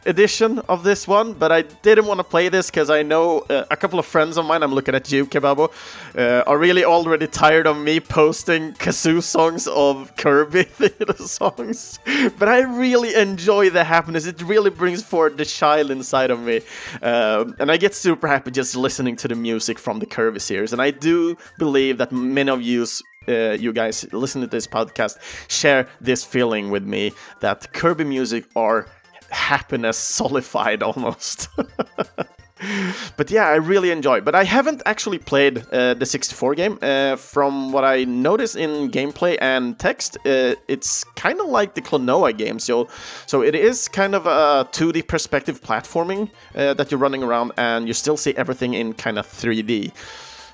edition 0.06 0.60
of 0.70 0.84
this 0.84 1.08
one, 1.08 1.34
but 1.34 1.54
I 1.54 1.62
didn't 1.62 2.06
want 2.06 2.20
to 2.20 2.24
play 2.24 2.50
this 2.50 2.70
because 2.70 2.90
I 2.90 3.02
know 3.02 3.40
uh, 3.50 3.64
a 3.72 3.78
couple 3.78 3.98
of 3.98 4.06
friends 4.06 4.38
of 4.38 4.46
mine, 4.46 4.62
I'm 4.62 4.74
looking 4.74 4.94
at 4.94 5.10
you, 5.12 5.25
Kebabo, 5.25 5.72
uh, 6.18 6.44
are 6.46 6.58
really 6.58 6.84
already 6.84 7.28
tired 7.28 7.66
of 7.66 7.78
me 7.78 8.02
posting 8.02 8.74
kazoo 8.74 9.24
songs 9.24 9.68
of 9.68 10.16
Kirby 10.18 10.64
theater 10.80 11.14
songs. 11.14 12.00
But 12.38 12.50
I 12.50 12.60
really 12.60 13.16
enjoy 13.16 13.70
the 13.70 13.86
happiness. 13.86 14.25
It 14.25 14.42
really 14.42 14.70
brings 14.70 15.02
forth 15.02 15.38
the 15.38 15.46
child 15.46 15.92
inside 15.92 16.30
of 16.30 16.42
me. 16.42 16.62
Um, 17.02 17.56
and 17.58 17.72
I 17.72 17.78
get 17.78 17.96
super 17.96 18.28
happy 18.28 18.52
just 18.52 18.75
listening 18.75 19.16
to 19.18 19.28
the 19.28 19.36
music 19.36 19.80
from 19.80 20.00
the 20.00 20.06
Kirby 20.06 20.40
series. 20.40 20.74
And 20.74 20.82
I 20.82 20.92
do 20.92 21.38
believe 21.58 21.98
that 22.00 22.12
many 22.12 22.52
of 22.52 22.62
you 22.62 22.86
uh, 23.27 23.51
you 23.51 23.74
guys 23.74 24.05
listen 24.13 24.41
to 24.41 24.48
this 24.48 24.67
podcast 24.67 25.17
share 25.48 25.88
this 26.01 26.24
feeling 26.24 26.72
with 26.72 26.84
me 26.84 27.12
that 27.41 27.74
Kirby 27.74 28.03
music 28.03 28.46
are 28.55 28.88
happiness 29.29 29.98
solidified 29.98 30.84
almost. 30.89 31.50
but 33.17 33.29
yeah, 33.29 33.48
I 33.48 33.55
really 33.55 33.91
enjoy. 33.91 34.22
But 34.22 34.36
I 34.36 34.44
haven't 34.44 34.82
actually 34.86 35.20
played 35.20 35.63
uh, 35.72 35.94
the 35.94 36.05
64 36.05 36.55
game. 36.55 36.79
Uh, 36.82 37.15
from 37.15 37.72
what 37.72 37.84
I 37.84 38.05
notice 38.05 38.55
in 38.55 38.91
gameplay 38.91 39.38
and 39.41 39.77
text, 39.77 40.17
uh, 40.25 40.55
it's 40.67 41.03
kind 41.15 41.39
of 41.39 41.48
like 41.48 41.75
the 41.75 41.82
Klonoa 41.82 42.36
game. 42.38 42.60
So, 42.60 42.88
so 43.25 43.41
it 43.41 43.55
is 43.55 43.88
kind 43.88 44.15
of 44.15 44.25
a 44.25 44.67
2D 44.72 45.08
perspective 45.08 45.62
platforming 45.62 46.29
uh, 46.55 46.74
that 46.75 46.91
you're 46.91 47.00
running 47.00 47.24
around, 47.24 47.51
and 47.58 47.88
you 47.88 47.94
still 47.94 48.17
see 48.17 48.36
everything 48.36 48.74
in 48.74 48.94
kind 48.94 49.20
of 49.20 49.27
3D. 49.27 49.91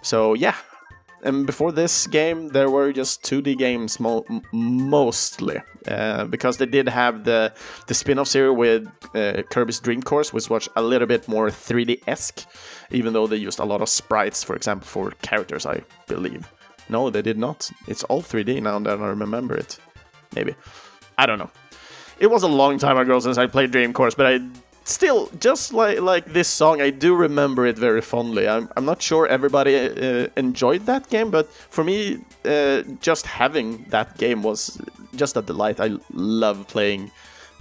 So 0.01 0.33
yeah, 0.33 0.55
and 1.23 1.45
before 1.45 1.71
this 1.71 2.07
game, 2.07 2.49
there 2.49 2.69
were 2.69 2.91
just 2.91 3.23
2D 3.23 3.57
games 3.57 3.99
mo 3.99 4.25
mostly, 4.51 5.61
uh, 5.87 6.25
because 6.25 6.57
they 6.57 6.65
did 6.65 6.89
have 6.89 7.23
the 7.23 7.53
the 7.87 7.93
spin-off 7.93 8.27
series 8.27 8.57
with 8.57 8.87
uh, 9.15 9.43
Kirby's 9.49 9.79
Dream 9.79 10.01
Course, 10.01 10.33
which 10.33 10.49
was 10.49 10.69
a 10.75 10.81
little 10.81 11.07
bit 11.07 11.27
more 11.27 11.49
3D-esque, 11.49 12.45
even 12.91 13.13
though 13.13 13.27
they 13.27 13.37
used 13.37 13.59
a 13.59 13.65
lot 13.65 13.81
of 13.81 13.89
sprites, 13.89 14.43
for 14.43 14.55
example, 14.55 14.87
for 14.87 15.11
characters, 15.21 15.65
I 15.65 15.81
believe. 16.07 16.51
No, 16.89 17.09
they 17.09 17.21
did 17.21 17.37
not. 17.37 17.71
It's 17.87 18.03
all 18.03 18.21
3D 18.21 18.61
now 18.61 18.79
that 18.79 18.99
I 18.99 19.07
remember 19.07 19.55
it. 19.55 19.79
Maybe. 20.35 20.55
I 21.17 21.25
don't 21.25 21.39
know. 21.39 21.51
It 22.19 22.29
was 22.29 22.43
a 22.43 22.47
long 22.47 22.77
time 22.77 22.97
ago 22.97 23.19
since 23.19 23.37
I 23.37 23.47
played 23.47 23.71
Dream 23.71 23.93
Course, 23.93 24.15
but 24.15 24.25
I 24.25 24.39
still, 24.83 25.29
just 25.39 25.73
like 25.73 25.99
like 25.99 26.25
this 26.33 26.47
song, 26.47 26.81
I 26.81 26.89
do 26.89 27.15
remember 27.15 27.65
it 27.65 27.77
very 27.77 28.01
fondly. 28.01 28.47
I'm, 28.47 28.69
I'm 28.75 28.85
not 28.85 29.01
sure 29.01 29.27
everybody 29.27 29.75
uh, 29.75 30.27
enjoyed 30.35 30.85
that 30.85 31.09
game, 31.09 31.31
but 31.31 31.51
for 31.51 31.83
me, 31.83 32.19
uh, 32.45 32.83
just 33.01 33.25
having 33.25 33.85
that 33.89 34.17
game 34.17 34.43
was 34.43 34.79
just 35.15 35.37
a 35.37 35.41
delight. 35.41 35.79
I 35.79 35.97
love 36.13 36.67
playing 36.67 37.11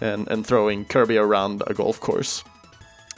and, 0.01 0.29
and 0.29 0.47
throwing 0.47 0.85
Kirby 0.85 1.17
around 1.17 1.63
a 1.67 1.75
golf 1.75 2.01
course. 2.01 2.45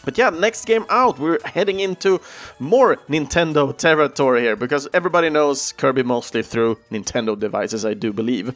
But 0.05 0.19
yeah, 0.19 0.31
next 0.31 0.65
game 0.65 0.85
out, 0.91 1.19
we're 1.19 1.39
heading 1.45 1.79
into 1.81 2.21
more 2.59 2.97
Nintendo 3.09 3.77
territory 3.77 4.41
here 4.41 4.57
because 4.57 4.89
everybody 4.93 5.31
knows 5.31 5.73
Kirby 5.73 6.03
mostly 6.03 6.43
through 6.43 6.79
Nintendo 6.91 7.39
devices, 7.39 7.85
I 7.85 7.95
do 7.95 8.13
believe. 8.13 8.55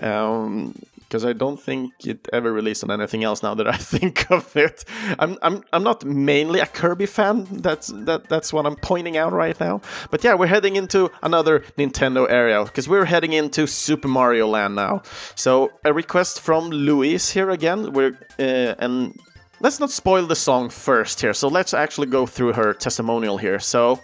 Um, 0.00 0.74
because 1.12 1.26
I 1.26 1.34
don't 1.34 1.60
think 1.60 2.06
it 2.06 2.26
ever 2.32 2.50
released 2.50 2.82
on 2.82 2.90
anything 2.90 3.22
else. 3.22 3.42
Now 3.42 3.54
that 3.54 3.68
I 3.68 3.76
think 3.94 4.30
of 4.30 4.56
it, 4.56 4.82
I'm 5.18 5.36
I'm 5.42 5.62
I'm 5.70 5.82
not 5.82 6.06
mainly 6.06 6.60
a 6.60 6.66
Kirby 6.66 7.04
fan. 7.04 7.46
That's 7.50 7.88
that 7.88 8.30
that's 8.30 8.50
what 8.50 8.64
I'm 8.64 8.76
pointing 8.76 9.18
out 9.18 9.34
right 9.34 9.58
now. 9.60 9.82
But 10.10 10.24
yeah, 10.24 10.34
we're 10.34 10.46
heading 10.46 10.76
into 10.76 11.10
another 11.22 11.60
Nintendo 11.76 12.26
area 12.30 12.64
because 12.64 12.88
we're 12.88 13.04
heading 13.04 13.34
into 13.34 13.66
Super 13.66 14.08
Mario 14.08 14.46
Land 14.46 14.74
now. 14.74 15.02
So 15.34 15.70
a 15.84 15.92
request 15.92 16.40
from 16.40 16.70
Louise 16.70 17.32
here 17.32 17.50
again. 17.50 17.92
We're 17.92 18.18
uh, 18.38 18.74
and 18.84 19.20
let's 19.60 19.78
not 19.80 19.90
spoil 19.90 20.26
the 20.26 20.36
song 20.36 20.70
first 20.70 21.20
here. 21.20 21.34
So 21.34 21.48
let's 21.48 21.74
actually 21.74 22.06
go 22.06 22.24
through 22.24 22.54
her 22.54 22.72
testimonial 22.72 23.36
here. 23.36 23.60
So. 23.60 24.00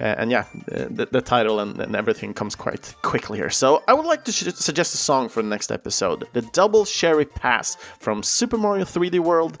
Uh, 0.00 0.14
and 0.18 0.30
yeah, 0.30 0.44
the, 0.66 1.06
the 1.10 1.20
title 1.20 1.60
and, 1.60 1.80
and, 1.80 1.94
everything 1.94 2.34
comes 2.34 2.56
quite 2.56 2.94
quickly 3.02 3.38
here. 3.38 3.50
So 3.50 3.84
I 3.86 3.94
would 3.94 4.06
like 4.06 4.24
to 4.24 4.32
suggest 4.32 4.92
a 4.92 4.98
song 4.98 5.28
for 5.28 5.40
the 5.40 5.48
next 5.48 5.70
episode 5.70 6.26
the 6.32 6.42
Double 6.42 6.84
Cherry 6.84 7.24
Pass 7.24 7.76
from 8.00 8.24
Super 8.24 8.56
Mario 8.56 8.84
3D 8.84 9.20
World 9.20 9.58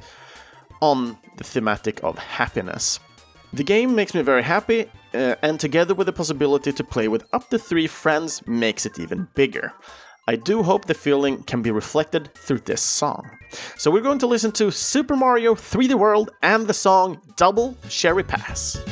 on 0.80 1.18
the 1.36 1.44
thematic 1.44 2.02
of 2.02 2.18
happiness. 2.18 2.98
The 3.52 3.62
game 3.62 3.94
makes 3.94 4.14
me 4.14 4.22
very 4.22 4.42
happy, 4.42 4.90
uh, 5.14 5.36
and 5.40 5.60
together 5.60 5.94
with 5.94 6.06
the 6.08 6.12
possibility 6.12 6.72
to 6.72 6.82
play 6.82 7.06
with 7.06 7.24
up 7.32 7.48
to 7.50 7.58
three 7.58 7.86
friends 7.86 8.44
makes 8.48 8.84
it 8.84 8.98
even 8.98 9.28
bigger. 9.36 9.72
I 10.26 10.36
do 10.36 10.62
hope 10.62 10.86
the 10.86 10.94
feeling 10.94 11.44
can 11.44 11.62
be 11.62 11.70
reflected 11.70 12.34
through 12.34 12.60
this 12.60 12.82
song. 12.82 13.30
So 13.76 13.90
we're 13.90 14.00
going 14.00 14.18
to 14.20 14.26
listen 14.26 14.52
to 14.52 14.72
Super 14.72 15.14
Mario 15.14 15.54
3D 15.54 15.94
World 15.94 16.30
and 16.42 16.66
the 16.66 16.74
song 16.74 17.20
Double 17.36 17.76
Cherry 17.88 18.24
Pass. 18.24 18.82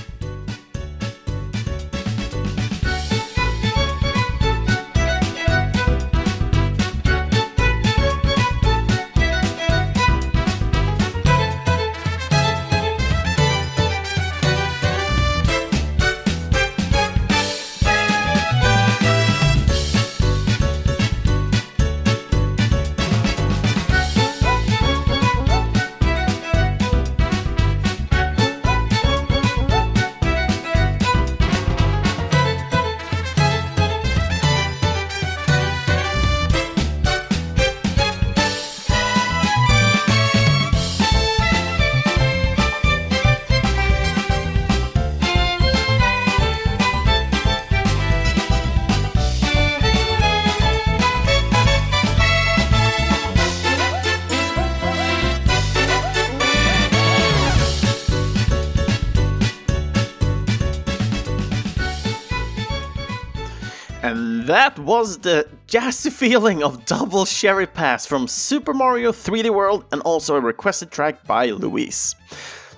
Was 64.84 65.18
the 65.18 65.46
jazzy 65.68 66.10
feeling 66.22 66.64
of 66.64 66.84
Double 66.86 67.24
Cherry 67.24 67.68
Pass 67.68 68.04
from 68.04 68.26
Super 68.26 68.74
Mario 68.74 69.12
3D 69.12 69.48
World 69.50 69.84
and 69.92 70.02
also 70.02 70.34
a 70.34 70.40
requested 70.40 70.90
track 70.90 71.24
by 71.24 71.46
Louise. 71.50 72.16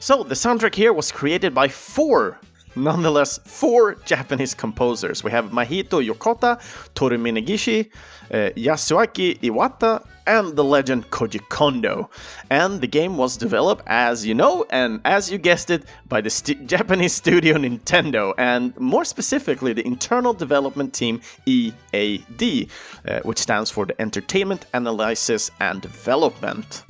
So, 0.01 0.23
the 0.23 0.35
soundtrack 0.35 0.75
here 0.75 0.93
was 0.93 1.11
created 1.11 1.55
by 1.55 1.69
four, 1.69 2.39
nonetheless, 2.77 3.39
four 3.47 3.95
Japanese 4.05 4.53
composers. 4.53 5.25
We 5.25 5.31
have 5.31 5.47
Mahito 5.47 6.07
Yokota, 6.07 6.61
Toru 6.95 7.17
Minegishi, 7.17 7.91
uh, 8.31 8.51
Yasuaki 8.57 9.39
Iwata, 9.41 10.05
and 10.27 10.57
the 10.57 10.65
legend 10.65 11.11
Koji 11.11 11.47
Kondo. 11.49 12.11
And 12.51 12.81
the 12.81 12.87
game 12.87 13.17
was 13.17 13.37
developed, 13.37 13.83
as 13.87 14.27
you 14.27 14.35
know, 14.35 14.65
and 14.71 15.01
as 15.05 15.31
you 15.31 15.39
guessed 15.39 15.71
it, 15.71 15.85
by 16.09 16.21
the 16.21 16.31
st- 16.31 16.67
Japanese 16.75 17.13
studio 17.13 17.57
Nintendo, 17.57 18.33
and 18.39 18.77
more 18.79 19.05
specifically, 19.05 19.73
the 19.73 19.87
Internal 19.87 20.33
Development 20.33 20.93
Team 20.93 21.21
EAD, 21.47 22.69
uh, 23.07 23.21
which 23.21 23.39
stands 23.39 23.71
for 23.71 23.87
the 23.87 24.01
Entertainment 24.01 24.67
Analysis 24.73 25.51
and 25.61 25.81
Development. 25.81 26.83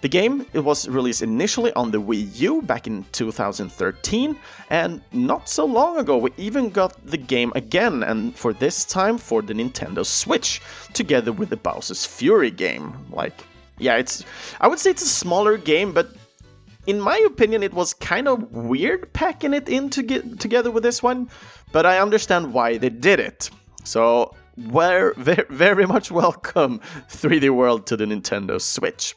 The 0.00 0.08
game 0.08 0.46
it 0.52 0.60
was 0.60 0.88
released 0.88 1.22
initially 1.22 1.72
on 1.74 1.90
the 1.90 2.00
Wii 2.00 2.40
U 2.40 2.62
back 2.62 2.86
in 2.86 3.04
2013, 3.12 4.36
and 4.70 5.02
not 5.12 5.48
so 5.48 5.64
long 5.66 5.98
ago 5.98 6.16
we 6.16 6.30
even 6.38 6.70
got 6.70 7.06
the 7.06 7.18
game 7.18 7.52
again, 7.54 8.02
and 8.02 8.34
for 8.34 8.52
this 8.52 8.84
time 8.84 9.18
for 9.18 9.42
the 9.42 9.52
Nintendo 9.52 10.04
Switch, 10.04 10.62
together 10.94 11.32
with 11.32 11.50
the 11.50 11.56
Bowser's 11.56 12.06
Fury 12.06 12.50
game. 12.50 12.94
Like, 13.10 13.44
yeah, 13.78 13.96
it's 13.96 14.24
I 14.60 14.68
would 14.68 14.78
say 14.78 14.90
it's 14.90 15.02
a 15.02 15.06
smaller 15.06 15.58
game, 15.58 15.92
but 15.92 16.14
in 16.86 16.98
my 16.98 17.18
opinion, 17.26 17.62
it 17.62 17.74
was 17.74 17.92
kind 17.92 18.26
of 18.26 18.50
weird 18.52 19.12
packing 19.12 19.52
it 19.52 19.68
in 19.68 19.90
to 19.90 20.02
get 20.02 20.40
together 20.40 20.70
with 20.70 20.82
this 20.82 21.02
one, 21.02 21.28
but 21.72 21.84
I 21.84 21.98
understand 21.98 22.54
why 22.54 22.78
they 22.78 22.88
did 22.88 23.20
it. 23.20 23.50
So, 23.84 24.34
very, 24.60 25.14
very 25.48 25.86
much 25.86 26.10
welcome 26.10 26.80
3D 27.08 27.50
World 27.50 27.86
to 27.86 27.96
the 27.96 28.04
Nintendo 28.04 28.60
Switch. 28.60 29.16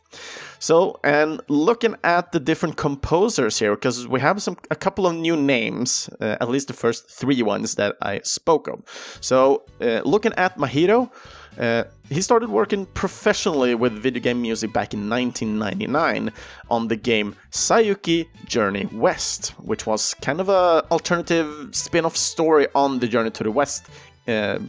So, 0.59 0.99
and 1.03 1.41
looking 1.49 1.95
at 2.05 2.31
the 2.31 2.39
different 2.39 2.77
composers 2.77 3.59
here, 3.59 3.75
because 3.75 4.07
we 4.07 4.21
have 4.21 4.41
some 4.41 4.55
a 4.71 4.75
couple 4.75 5.05
of 5.05 5.13
new 5.13 5.35
names, 5.35 6.09
uh, 6.21 6.37
at 6.39 6.47
least 6.47 6.67
the 6.67 6.73
first 6.73 7.09
three 7.09 7.41
ones 7.41 7.75
that 7.75 7.97
I 8.01 8.21
spoke 8.23 8.69
of. 8.69 8.83
So, 9.19 9.63
uh, 9.81 10.01
looking 10.05 10.31
at 10.37 10.57
Mahito, 10.57 11.11
uh, 11.59 11.83
he 12.09 12.21
started 12.21 12.49
working 12.49 12.85
professionally 12.85 13.75
with 13.75 13.91
video 13.91 14.23
game 14.23 14.41
music 14.41 14.71
back 14.71 14.93
in 14.93 15.09
1999 15.09 16.31
on 16.71 16.87
the 16.87 16.95
game 16.95 17.35
Saiyuki 17.51 18.27
Journey 18.45 18.87
West, 18.93 19.49
which 19.59 19.85
was 19.85 20.13
kind 20.21 20.39
of 20.39 20.47
a 20.47 20.85
alternative 20.89 21.75
spin-off 21.75 22.15
story 22.15 22.67
on 22.73 22.99
the 22.99 23.07
Journey 23.07 23.31
to 23.31 23.43
the 23.43 23.51
West 23.51 23.85
uh, 24.27 24.59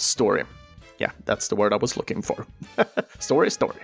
story. 0.00 0.44
Yeah, 0.98 1.10
that's 1.26 1.48
the 1.48 1.56
word 1.56 1.72
I 1.72 1.76
was 1.76 1.96
looking 1.96 2.22
for. 2.22 2.46
story, 3.18 3.50
story. 3.50 3.80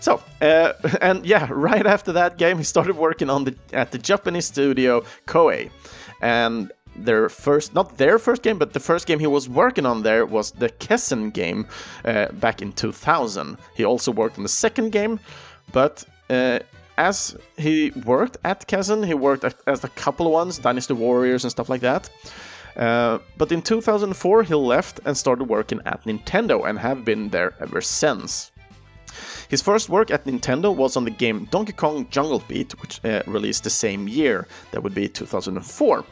So, 0.00 0.22
uh, 0.40 0.72
and 1.00 1.26
yeah, 1.26 1.48
right 1.50 1.86
after 1.86 2.12
that 2.12 2.38
game, 2.38 2.58
he 2.58 2.64
started 2.64 2.96
working 2.96 3.30
on 3.30 3.44
the 3.44 3.54
at 3.72 3.90
the 3.92 3.98
Japanese 3.98 4.46
studio 4.46 5.04
Koei, 5.26 5.70
and 6.22 6.72
their 6.96 7.28
first, 7.28 7.74
not 7.74 7.98
their 7.98 8.18
first 8.18 8.42
game, 8.42 8.58
but 8.58 8.72
the 8.72 8.80
first 8.80 9.06
game 9.06 9.20
he 9.20 9.26
was 9.26 9.48
working 9.48 9.86
on 9.86 10.02
there 10.02 10.26
was 10.26 10.52
the 10.52 10.68
Kessen 10.68 11.32
game 11.32 11.66
uh, 12.04 12.26
back 12.32 12.62
in 12.62 12.72
2000. 12.72 13.56
He 13.74 13.84
also 13.84 14.10
worked 14.10 14.36
on 14.36 14.42
the 14.42 14.48
second 14.48 14.90
game, 14.90 15.20
but 15.72 16.04
uh, 16.30 16.60
as 16.96 17.36
he 17.56 17.90
worked 18.04 18.36
at 18.44 18.66
Kessen, 18.66 19.06
he 19.06 19.14
worked 19.14 19.44
at 19.44 19.84
a 19.84 19.88
couple 19.88 20.26
of 20.26 20.32
ones, 20.32 20.58
Dynasty 20.58 20.94
Warriors 20.94 21.44
and 21.44 21.50
stuff 21.50 21.68
like 21.68 21.80
that. 21.82 22.10
Uh, 22.78 23.18
but 23.36 23.50
in 23.50 23.60
2004, 23.60 24.44
he 24.44 24.54
left 24.54 25.00
and 25.04 25.16
started 25.16 25.44
working 25.44 25.80
at 25.84 26.04
Nintendo 26.04 26.68
and 26.68 26.78
have 26.78 27.04
been 27.04 27.30
there 27.30 27.54
ever 27.60 27.80
since. 27.80 28.52
His 29.48 29.62
first 29.62 29.88
work 29.88 30.10
at 30.10 30.24
Nintendo 30.24 30.74
was 30.74 30.96
on 30.96 31.04
the 31.04 31.10
game 31.10 31.46
Donkey 31.50 31.72
Kong 31.72 32.06
Jungle 32.10 32.42
Beat, 32.46 32.80
which 32.80 33.04
uh, 33.04 33.22
released 33.26 33.64
the 33.64 33.70
same 33.70 34.06
year, 34.06 34.46
that 34.70 34.82
would 34.82 34.94
be 34.94 35.08
2004. 35.08 36.04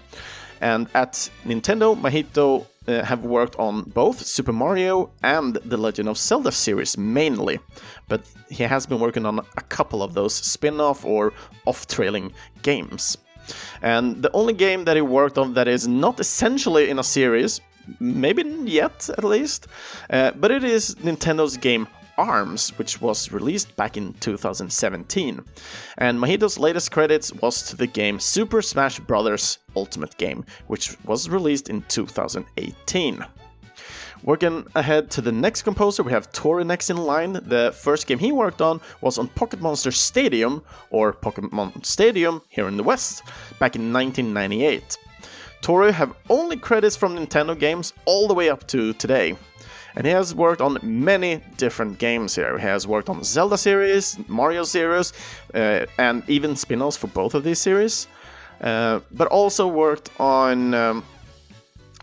And 0.60 0.88
at 0.94 1.30
Nintendo, 1.44 1.94
Mahito 1.94 2.66
uh, 2.88 3.04
have 3.04 3.24
worked 3.24 3.56
on 3.56 3.82
both 3.82 4.24
Super 4.24 4.52
Mario 4.52 5.10
and 5.22 5.54
the 5.56 5.76
Legend 5.76 6.08
of 6.08 6.16
Zelda 6.16 6.50
series 6.50 6.96
mainly, 6.96 7.60
but 8.08 8.22
he 8.48 8.64
has 8.64 8.86
been 8.86 8.98
working 8.98 9.26
on 9.26 9.38
a 9.38 9.62
couple 9.68 10.02
of 10.02 10.14
those 10.14 10.34
spin 10.34 10.80
off 10.80 11.04
or 11.04 11.32
off 11.66 11.86
trailing 11.86 12.32
games. 12.62 13.18
And 13.82 14.22
the 14.22 14.30
only 14.32 14.52
game 14.52 14.84
that 14.84 14.96
he 14.96 15.02
worked 15.02 15.38
on 15.38 15.54
that 15.54 15.68
is 15.68 15.86
not 15.86 16.20
essentially 16.20 16.88
in 16.90 16.98
a 16.98 17.04
series, 17.04 17.60
maybe 18.00 18.42
yet 18.64 19.08
at 19.16 19.24
least, 19.24 19.66
uh, 20.10 20.32
but 20.32 20.50
it 20.50 20.64
is 20.64 20.94
Nintendo's 20.96 21.56
game 21.56 21.88
ARMS, 22.18 22.70
which 22.78 23.00
was 23.00 23.32
released 23.32 23.76
back 23.76 23.96
in 23.96 24.14
2017. 24.14 25.44
And 25.98 26.18
Mahito's 26.18 26.58
latest 26.58 26.90
credits 26.90 27.32
was 27.32 27.62
to 27.64 27.76
the 27.76 27.86
game 27.86 28.20
Super 28.20 28.62
Smash 28.62 29.00
Bros. 29.00 29.58
Ultimate 29.74 30.16
Game, 30.16 30.44
which 30.66 30.96
was 31.04 31.28
released 31.28 31.68
in 31.68 31.82
2018. 31.82 33.24
Working 34.22 34.66
ahead 34.74 35.10
to 35.12 35.20
the 35.20 35.32
next 35.32 35.62
composer, 35.62 36.02
we 36.02 36.12
have 36.12 36.32
Toru 36.32 36.64
next 36.64 36.90
in 36.90 36.96
line. 36.96 37.34
The 37.34 37.72
first 37.76 38.06
game 38.06 38.18
he 38.18 38.32
worked 38.32 38.60
on 38.60 38.80
was 39.00 39.18
on 39.18 39.28
Pocket 39.28 39.60
Monster 39.60 39.92
Stadium, 39.92 40.62
or 40.90 41.12
Pokemon 41.12 41.84
Stadium 41.84 42.42
here 42.48 42.66
in 42.66 42.76
the 42.76 42.82
West, 42.82 43.22
back 43.58 43.76
in 43.76 43.92
1998. 43.92 44.98
Toru 45.60 45.92
have 45.92 46.14
only 46.28 46.56
credits 46.56 46.96
from 46.96 47.16
Nintendo 47.16 47.58
games 47.58 47.92
all 48.04 48.26
the 48.26 48.34
way 48.34 48.48
up 48.48 48.66
to 48.68 48.92
today. 48.94 49.36
And 49.94 50.06
he 50.06 50.12
has 50.12 50.34
worked 50.34 50.60
on 50.60 50.78
many 50.82 51.42
different 51.56 51.98
games 51.98 52.34
here. 52.34 52.58
He 52.58 52.66
has 52.66 52.86
worked 52.86 53.08
on 53.08 53.24
Zelda 53.24 53.56
series, 53.56 54.18
Mario 54.28 54.64
series, 54.64 55.12
uh, 55.54 55.86
and 55.98 56.22
even 56.28 56.54
spin 56.56 56.82
offs 56.82 56.96
for 56.96 57.06
both 57.06 57.34
of 57.34 57.44
these 57.44 57.58
series. 57.58 58.06
Uh, 58.60 59.00
but 59.10 59.28
also 59.28 59.66
worked 59.66 60.10
on 60.18 60.74
um, 60.74 61.04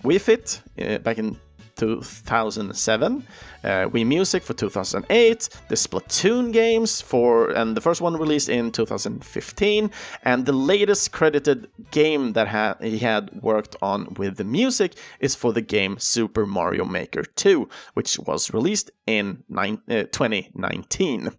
Wii 0.03 0.19
Fit 0.19 0.61
uh, 0.81 0.97
back 0.99 1.17
in 1.17 1.39
2007, 1.75 3.27
uh, 3.63 3.67
Wii 3.67 4.05
Music 4.05 4.43
for 4.43 4.53
2008, 4.53 5.49
the 5.69 5.75
Splatoon 5.75 6.51
games 6.51 7.01
for, 7.01 7.49
and 7.49 7.75
the 7.75 7.81
first 7.81 8.01
one 8.01 8.17
released 8.17 8.49
in 8.49 8.71
2015, 8.71 9.91
and 10.23 10.45
the 10.45 10.53
latest 10.53 11.11
credited 11.11 11.67
game 11.91 12.33
that 12.33 12.49
ha- 12.49 12.77
he 12.81 12.99
had 12.99 13.41
worked 13.41 13.75
on 13.81 14.13
with 14.15 14.37
the 14.37 14.43
music 14.43 14.93
is 15.19 15.35
for 15.35 15.53
the 15.53 15.61
game 15.61 15.97
Super 15.99 16.45
Mario 16.45 16.85
Maker 16.85 17.23
2, 17.23 17.67
which 17.93 18.19
was 18.19 18.53
released 18.53 18.91
in 19.07 19.43
uh, 19.55 20.03
2019. 20.11 21.31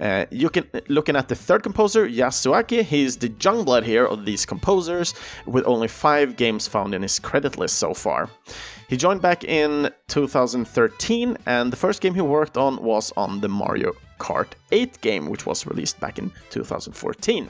Uh, 0.00 0.26
you 0.30 0.48
can 0.48 0.64
looking 0.88 1.14
at 1.14 1.28
the 1.28 1.34
third 1.34 1.62
composer, 1.62 2.08
Yasuaki. 2.08 2.82
He's 2.82 3.18
the 3.18 3.32
young 3.40 3.64
blood 3.64 3.84
here 3.84 4.04
of 4.04 4.24
these 4.24 4.44
composers, 4.44 5.14
with 5.46 5.64
only 5.64 5.86
five 5.86 6.36
games 6.36 6.66
found 6.66 6.92
in 6.92 7.02
his 7.02 7.20
credit 7.20 7.56
list 7.56 7.76
so 7.76 7.94
far. 7.94 8.28
He 8.92 8.98
joined 8.98 9.22
back 9.22 9.42
in 9.42 9.90
2013, 10.08 11.38
and 11.46 11.72
the 11.72 11.78
first 11.78 12.02
game 12.02 12.14
he 12.14 12.20
worked 12.20 12.58
on 12.58 12.76
was 12.82 13.10
on 13.16 13.40
the 13.40 13.48
Mario 13.48 13.92
Kart 14.18 14.48
8 14.70 15.00
game, 15.00 15.30
which 15.30 15.46
was 15.46 15.66
released 15.66 15.98
back 15.98 16.18
in 16.18 16.30
2014. 16.50 17.48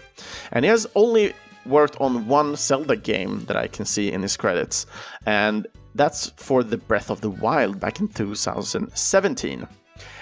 And 0.53 0.65
he 0.65 0.69
has 0.69 0.87
only 0.95 1.33
worked 1.67 2.01
on 2.01 2.29
one 2.29 2.55
Zelda 2.55 2.95
game 2.95 3.45
that 3.47 3.57
I 3.57 3.67
can 3.67 3.85
see 3.85 4.13
in 4.13 4.23
his 4.23 4.37
credits, 4.37 4.87
and 5.27 5.67
that's 5.97 6.31
for 6.37 6.63
the 6.63 6.77
Breath 6.77 7.11
of 7.11 7.23
the 7.23 7.31
Wild 7.31 7.81
back 7.81 7.99
in 7.99 8.07
2017. 8.07 9.67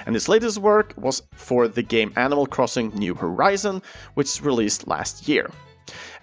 And 0.07 0.15
his 0.15 0.27
latest 0.27 0.57
work 0.57 0.95
was 0.97 1.23
for 1.35 1.69
the 1.69 1.83
game 1.83 2.15
Animal 2.17 2.47
Crossing 2.47 2.95
New 2.95 3.15
Horizon, 3.15 3.83
which 4.15 4.41
released 4.41 4.89
last 4.89 5.29
year. 5.29 5.51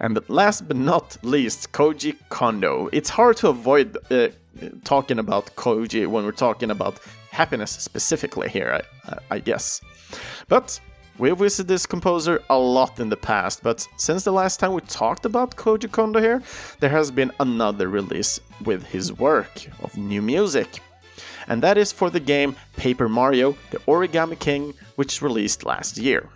And 0.00 0.18
last 0.28 0.66
but 0.66 0.76
not 0.76 1.18
least, 1.22 1.72
Koji 1.72 2.16
Kondo. 2.30 2.88
It's 2.92 3.10
hard 3.10 3.36
to 3.38 3.48
avoid 3.48 3.96
uh, 4.10 4.28
talking 4.84 5.18
about 5.18 5.54
Koji 5.56 6.06
when 6.06 6.24
we're 6.24 6.32
talking 6.32 6.70
about 6.70 7.00
happiness 7.30 7.70
specifically 7.70 8.48
here, 8.48 8.82
I, 9.04 9.18
I 9.30 9.38
guess. 9.38 9.80
But 10.48 10.80
We've 11.18 11.36
visited 11.36 11.66
this 11.66 11.84
composer 11.84 12.44
a 12.48 12.56
lot 12.56 13.00
in 13.00 13.08
the 13.08 13.16
past, 13.16 13.64
but 13.64 13.88
since 13.96 14.22
the 14.22 14.30
last 14.30 14.60
time 14.60 14.72
we 14.72 14.82
talked 14.82 15.26
about 15.26 15.56
Koji 15.56 15.90
Kondo 15.90 16.20
here, 16.20 16.44
there 16.78 16.90
has 16.90 17.10
been 17.10 17.32
another 17.40 17.88
release 17.88 18.38
with 18.64 18.84
his 18.84 19.12
work 19.12 19.66
of 19.82 19.96
new 19.96 20.22
music. 20.22 20.80
And 21.48 21.60
that 21.60 21.76
is 21.76 21.90
for 21.90 22.08
the 22.08 22.20
game 22.20 22.54
Paper 22.76 23.08
Mario 23.08 23.56
The 23.72 23.78
Origami 23.78 24.38
King, 24.38 24.74
which 24.94 25.20
released 25.20 25.64
last 25.64 25.98
year. 25.98 26.28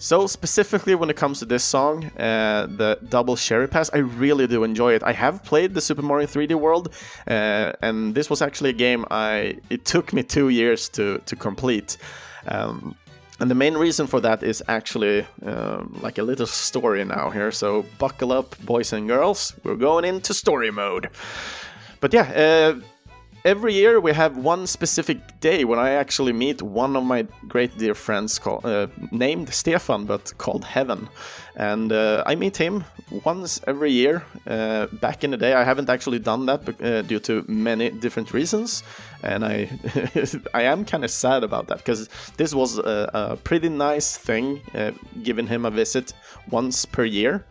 So 0.00 0.26
specifically 0.26 0.94
when 0.94 1.10
it 1.10 1.16
comes 1.16 1.40
to 1.40 1.44
this 1.44 1.62
song, 1.62 2.06
uh, 2.18 2.66
the 2.66 2.98
double 3.10 3.36
Cherry 3.36 3.68
Pass, 3.68 3.90
I 3.92 3.98
really 3.98 4.46
do 4.46 4.64
enjoy 4.64 4.94
it. 4.94 5.02
I 5.02 5.12
have 5.12 5.44
played 5.44 5.74
the 5.74 5.82
Super 5.82 6.00
Mario 6.00 6.26
3D 6.26 6.54
World, 6.54 6.88
uh, 7.28 7.72
and 7.82 8.14
this 8.14 8.30
was 8.30 8.40
actually 8.40 8.70
a 8.70 8.78
game 8.88 9.04
I 9.10 9.58
it 9.68 9.84
took 9.84 10.14
me 10.14 10.22
two 10.22 10.48
years 10.48 10.88
to 10.90 11.18
to 11.26 11.36
complete. 11.36 11.98
Um, 12.48 12.96
and 13.40 13.50
the 13.50 13.54
main 13.54 13.76
reason 13.76 14.06
for 14.06 14.20
that 14.20 14.42
is 14.42 14.62
actually 14.68 15.26
uh, 15.44 15.84
like 16.00 16.16
a 16.16 16.22
little 16.22 16.46
story 16.46 17.04
now 17.04 17.28
here. 17.28 17.52
So 17.52 17.84
buckle 17.98 18.32
up, 18.32 18.56
boys 18.64 18.94
and 18.94 19.06
girls. 19.06 19.54
We're 19.64 19.76
going 19.76 20.06
into 20.06 20.32
story 20.32 20.70
mode. 20.70 21.10
But 22.00 22.14
yeah, 22.14 22.32
uh, 22.34 22.80
every 23.44 23.74
year 23.74 24.00
we 24.00 24.12
have 24.12 24.36
one 24.36 24.66
specific 24.66 25.40
day 25.40 25.64
when 25.64 25.78
I 25.78 25.90
actually 25.90 26.32
meet 26.32 26.62
one 26.62 26.96
of 26.96 27.04
my 27.04 27.26
great 27.48 27.76
dear 27.78 27.94
friends 27.94 28.38
called, 28.38 28.64
uh, 28.64 28.88
named 29.10 29.52
Stefan, 29.52 30.04
but 30.04 30.32
called 30.38 30.64
Heaven. 30.64 31.08
And 31.56 31.92
uh, 31.92 32.22
I 32.26 32.34
meet 32.34 32.56
him 32.56 32.84
once 33.24 33.60
every 33.66 33.92
year. 33.92 34.24
Uh, 34.46 34.86
back 34.86 35.24
in 35.24 35.30
the 35.30 35.36
day, 35.36 35.54
I 35.54 35.64
haven't 35.64 35.90
actually 35.90 36.18
done 36.18 36.46
that 36.46 36.82
uh, 36.82 37.02
due 37.02 37.20
to 37.20 37.44
many 37.48 37.90
different 37.90 38.32
reasons. 38.32 38.82
And 39.22 39.44
I, 39.44 39.70
I 40.54 40.62
am 40.62 40.84
kind 40.84 41.04
of 41.04 41.10
sad 41.10 41.44
about 41.44 41.68
that 41.68 41.78
because 41.78 42.08
this 42.36 42.54
was 42.54 42.78
a, 42.78 43.10
a, 43.12 43.36
pretty 43.36 43.68
nice 43.68 44.16
thing, 44.16 44.60
uh, 44.74 44.92
giving 45.22 45.46
him 45.46 45.64
a 45.64 45.70
visit 45.70 46.12
once 46.50 46.84
per 46.84 47.04
year 47.04 47.44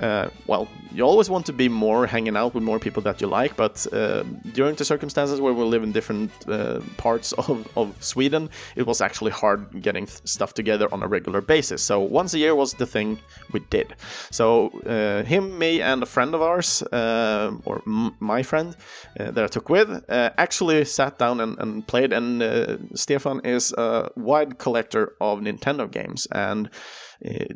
uh, 0.00 0.28
well, 0.46 0.68
you 0.92 1.02
always 1.02 1.28
want 1.30 1.46
to 1.46 1.52
be 1.52 1.68
more 1.68 2.06
hanging 2.06 2.36
out 2.36 2.54
with 2.54 2.62
more 2.62 2.78
people 2.78 3.02
that 3.02 3.20
you 3.20 3.26
like, 3.26 3.56
but 3.56 3.86
uh, 3.92 4.22
during 4.52 4.74
the 4.74 4.84
circumstances 4.84 5.40
where 5.40 5.52
we 5.52 5.64
live 5.64 5.82
in 5.82 5.92
different 5.92 6.30
uh, 6.48 6.80
parts 6.96 7.32
of, 7.48 7.68
of 7.76 8.02
Sweden, 8.02 8.50
it 8.76 8.86
was 8.86 9.00
actually 9.00 9.30
hard 9.30 9.82
getting 9.82 10.06
stuff 10.06 10.54
together 10.54 10.88
on 10.92 11.02
a 11.02 11.06
regular 11.06 11.40
basis. 11.40 11.82
So 11.82 12.00
once 12.00 12.34
a 12.34 12.38
year 12.38 12.54
was 12.54 12.74
the 12.74 12.86
thing 12.86 13.18
we 13.52 13.60
did. 13.70 13.94
So 14.30 14.68
uh, 14.86 15.22
him, 15.24 15.58
me, 15.58 15.80
and 15.80 16.02
a 16.02 16.06
friend 16.06 16.34
of 16.34 16.42
ours, 16.42 16.82
uh, 16.82 17.52
or 17.64 17.82
my 17.84 18.42
friend 18.42 18.76
uh, 19.18 19.30
that 19.30 19.44
I 19.44 19.48
took 19.48 19.68
with, 19.68 20.04
actually 20.08 20.84
sat 20.84 21.18
down 21.18 21.40
and, 21.40 21.58
and 21.58 21.86
played. 21.86 22.12
And 22.12 22.88
Stefan 22.94 23.40
is 23.44 23.72
a 23.72 24.10
wide 24.16 24.58
collector 24.58 25.14
of 25.20 25.40
Nintendo 25.40 25.90
games 25.90 26.26
and 26.32 26.70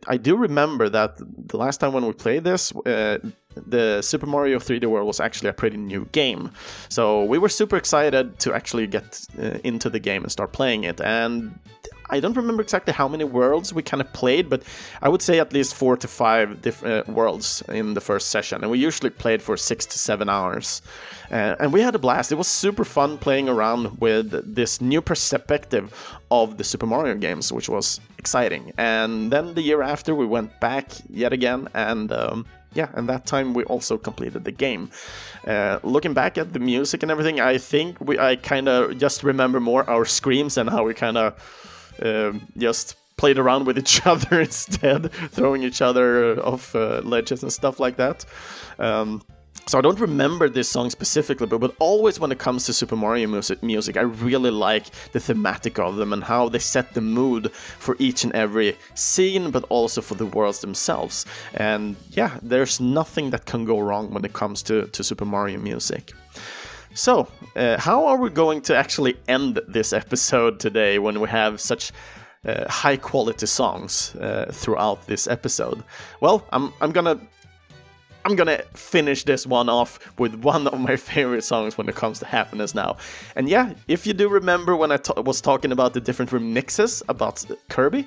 I 0.06 0.16
do 0.16 0.36
remember 0.36 0.88
that 0.88 1.16
the 1.18 1.56
last 1.56 1.80
time 1.80 1.92
when 1.92 2.06
we 2.06 2.12
played 2.12 2.44
this, 2.44 2.72
uh, 2.86 3.18
the 3.54 4.00
Super 4.02 4.26
Mario 4.26 4.58
3D 4.58 4.86
World 4.86 5.06
was 5.06 5.20
actually 5.20 5.50
a 5.50 5.52
pretty 5.52 5.76
new 5.76 6.06
game. 6.12 6.52
So 6.88 7.24
we 7.24 7.38
were 7.38 7.48
super 7.48 7.76
excited 7.76 8.38
to 8.40 8.54
actually 8.54 8.86
get 8.86 9.26
uh, 9.38 9.58
into 9.64 9.90
the 9.90 9.98
game 9.98 10.22
and 10.22 10.32
start 10.32 10.52
playing 10.52 10.84
it. 10.84 11.00
And 11.00 11.58
I 12.10 12.18
don't 12.18 12.36
remember 12.36 12.62
exactly 12.62 12.92
how 12.92 13.06
many 13.06 13.24
worlds 13.24 13.72
we 13.72 13.82
kind 13.82 14.00
of 14.00 14.12
played, 14.12 14.50
but 14.50 14.62
I 15.00 15.08
would 15.08 15.22
say 15.22 15.38
at 15.38 15.52
least 15.52 15.74
four 15.74 15.96
to 15.96 16.08
five 16.08 16.60
different 16.60 17.08
uh, 17.08 17.12
worlds 17.12 17.62
in 17.68 17.94
the 17.94 18.00
first 18.00 18.30
session, 18.30 18.62
and 18.62 18.70
we 18.70 18.78
usually 18.78 19.10
played 19.10 19.42
for 19.42 19.56
six 19.56 19.86
to 19.86 19.98
seven 19.98 20.28
hours. 20.28 20.82
Uh, 21.30 21.54
and 21.60 21.72
we 21.72 21.80
had 21.80 21.94
a 21.94 21.98
blast. 21.98 22.32
It 22.32 22.34
was 22.34 22.48
super 22.48 22.84
fun 22.84 23.16
playing 23.16 23.48
around 23.48 24.00
with 24.00 24.54
this 24.54 24.80
new 24.80 25.00
perspective 25.00 25.94
of 26.30 26.56
the 26.58 26.64
Super 26.64 26.86
Mario 26.86 27.14
games, 27.14 27.52
which 27.52 27.68
was 27.68 28.00
exciting. 28.20 28.64
And 28.76 29.32
then 29.32 29.54
the 29.54 29.62
year 29.70 29.82
after, 29.82 30.10
we 30.14 30.26
went 30.26 30.50
back 30.60 30.86
yet 31.08 31.32
again, 31.32 31.68
and 31.74 32.12
um, 32.12 32.46
yeah, 32.78 32.88
and 32.94 33.08
that 33.08 33.22
time 33.26 33.54
we 33.54 33.64
also 33.64 33.98
completed 33.98 34.44
the 34.44 34.52
game. 34.52 34.90
Uh, 35.46 35.78
looking 35.82 36.14
back 36.14 36.38
at 36.38 36.52
the 36.52 36.60
music 36.72 37.02
and 37.02 37.10
everything, 37.10 37.40
I 37.40 37.58
think 37.58 37.88
we 38.00 38.18
I 38.18 38.36
kind 38.36 38.68
of 38.68 38.98
just 38.98 39.18
remember 39.22 39.58
more 39.60 39.82
our 39.94 40.04
screams 40.04 40.56
and 40.58 40.70
how 40.70 40.82
we 40.88 40.94
kind 40.94 41.18
of 41.24 41.28
um, 42.02 42.46
just 42.56 42.96
played 43.16 43.38
around 43.38 43.66
with 43.66 43.78
each 43.82 44.06
other 44.06 44.40
instead, 44.40 45.12
throwing 45.36 45.62
each 45.62 45.82
other 45.82 46.40
off 46.52 46.74
uh, 46.74 47.00
ledges 47.04 47.42
and 47.42 47.52
stuff 47.52 47.80
like 47.80 47.96
that. 47.96 48.24
Um, 48.78 49.22
so 49.70 49.78
I 49.78 49.82
don't 49.82 50.00
remember 50.00 50.48
this 50.48 50.68
song 50.68 50.90
specifically, 50.90 51.46
but, 51.46 51.60
but 51.60 51.76
always 51.78 52.18
when 52.18 52.32
it 52.32 52.40
comes 52.40 52.64
to 52.66 52.72
Super 52.72 52.96
Mario 52.96 53.28
music, 53.28 53.62
music, 53.62 53.96
I 53.96 54.00
really 54.00 54.50
like 54.50 54.86
the 55.12 55.20
thematic 55.20 55.78
of 55.78 55.94
them 55.94 56.12
and 56.12 56.24
how 56.24 56.48
they 56.48 56.58
set 56.58 56.94
the 56.94 57.00
mood 57.00 57.52
for 57.52 57.94
each 58.00 58.24
and 58.24 58.32
every 58.32 58.76
scene, 58.96 59.52
but 59.52 59.64
also 59.68 60.00
for 60.00 60.16
the 60.16 60.26
worlds 60.26 60.58
themselves. 60.58 61.24
And 61.54 61.94
yeah, 62.10 62.38
there's 62.42 62.80
nothing 62.80 63.30
that 63.30 63.46
can 63.46 63.64
go 63.64 63.78
wrong 63.78 64.12
when 64.12 64.24
it 64.24 64.32
comes 64.32 64.60
to, 64.64 64.88
to 64.88 65.04
Super 65.04 65.24
Mario 65.24 65.60
music. 65.60 66.14
So, 66.92 67.28
uh, 67.54 67.78
how 67.78 68.06
are 68.06 68.16
we 68.16 68.28
going 68.28 68.62
to 68.62 68.76
actually 68.76 69.18
end 69.28 69.60
this 69.68 69.92
episode 69.92 70.58
today 70.58 70.98
when 70.98 71.20
we 71.20 71.28
have 71.28 71.60
such 71.60 71.92
uh, 72.44 72.68
high 72.68 72.96
quality 72.96 73.46
songs 73.46 74.16
uh, 74.16 74.50
throughout 74.52 75.06
this 75.06 75.28
episode? 75.28 75.84
Well, 76.20 76.44
I'm, 76.52 76.72
I'm 76.80 76.90
gonna 76.90 77.20
I'm 78.24 78.36
gonna 78.36 78.62
finish 78.74 79.24
this 79.24 79.46
one 79.46 79.68
off 79.68 79.98
with 80.18 80.34
one 80.36 80.66
of 80.66 80.78
my 80.80 80.96
favorite 81.10 81.42
songs 81.42 81.78
when 81.78 81.88
it 81.88 81.94
comes 81.94 82.18
to 82.20 82.26
happiness 82.26 82.74
now. 82.74 82.96
And 83.34 83.48
yeah, 83.48 83.74
if 83.88 84.06
you 84.06 84.12
do 84.12 84.28
remember 84.28 84.76
when 84.76 84.92
I 84.92 84.98
was 85.16 85.40
talking 85.40 85.72
about 85.72 85.94
the 85.94 86.00
different 86.00 86.30
remixes 86.30 87.02
about 87.08 87.44
Kirby, 87.68 88.06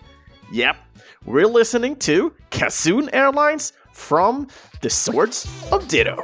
yep, 0.51 0.77
we're 1.25 1.47
listening 1.47 1.95
to 1.97 2.33
Kazoo 2.51 3.09
Airlines 3.11 3.73
from 3.91 4.47
The 4.81 4.89
Swords 4.89 5.47
of 5.71 5.87
Ditto. 5.87 6.21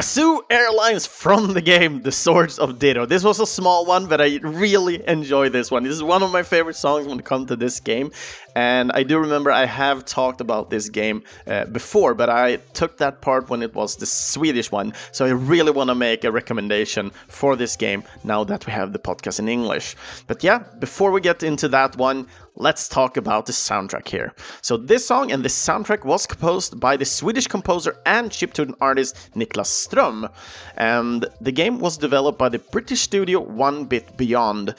Kazoo 0.00 0.40
Airlines 0.48 1.06
from 1.06 1.52
the 1.52 1.60
game 1.60 2.00
The 2.00 2.10
Swords 2.10 2.58
of 2.58 2.78
Ditto. 2.78 3.04
This 3.04 3.22
was 3.22 3.38
a 3.38 3.44
small 3.46 3.84
one, 3.84 4.06
but 4.06 4.18
I 4.18 4.38
really 4.42 5.06
enjoy 5.06 5.50
this 5.50 5.70
one. 5.70 5.82
This 5.82 5.92
is 5.92 6.02
one 6.02 6.22
of 6.22 6.32
my 6.32 6.42
favorite 6.42 6.76
songs 6.76 7.06
when 7.06 7.18
it 7.18 7.26
comes 7.26 7.48
to 7.48 7.56
this 7.56 7.80
game. 7.80 8.10
And 8.54 8.90
I 8.92 9.02
do 9.02 9.18
remember 9.18 9.50
I 9.50 9.66
have 9.66 10.04
talked 10.04 10.40
about 10.40 10.70
this 10.70 10.88
game 10.88 11.22
uh, 11.46 11.66
before, 11.66 12.14
but 12.14 12.28
I 12.28 12.56
took 12.74 12.98
that 12.98 13.20
part 13.20 13.48
when 13.48 13.62
it 13.62 13.74
was 13.74 13.96
the 13.96 14.06
Swedish 14.06 14.72
one. 14.72 14.92
So 15.12 15.24
I 15.24 15.30
really 15.30 15.70
want 15.70 15.88
to 15.88 15.94
make 15.94 16.24
a 16.24 16.32
recommendation 16.32 17.10
for 17.28 17.56
this 17.56 17.76
game 17.76 18.04
now 18.24 18.44
that 18.44 18.66
we 18.66 18.72
have 18.72 18.92
the 18.92 18.98
podcast 18.98 19.38
in 19.38 19.48
English. 19.48 19.96
But 20.26 20.42
yeah, 20.42 20.64
before 20.78 21.10
we 21.10 21.20
get 21.20 21.42
into 21.42 21.68
that 21.68 21.96
one, 21.96 22.26
let's 22.56 22.88
talk 22.88 23.16
about 23.16 23.46
the 23.46 23.52
soundtrack 23.52 24.08
here. 24.08 24.34
So 24.62 24.76
this 24.76 25.06
song 25.06 25.30
and 25.30 25.44
the 25.44 25.48
soundtrack 25.48 26.04
was 26.04 26.26
composed 26.26 26.80
by 26.80 26.96
the 26.96 27.04
Swedish 27.04 27.46
composer 27.46 27.96
and 28.04 28.30
chiptune 28.30 28.74
artist 28.80 29.16
Niklas 29.34 29.70
Ström, 29.70 30.30
and 30.76 31.26
the 31.40 31.52
game 31.52 31.78
was 31.78 31.96
developed 31.96 32.38
by 32.38 32.48
the 32.48 32.58
British 32.58 33.00
studio 33.00 33.40
One 33.40 33.84
Bit 33.84 34.16
Beyond. 34.16 34.74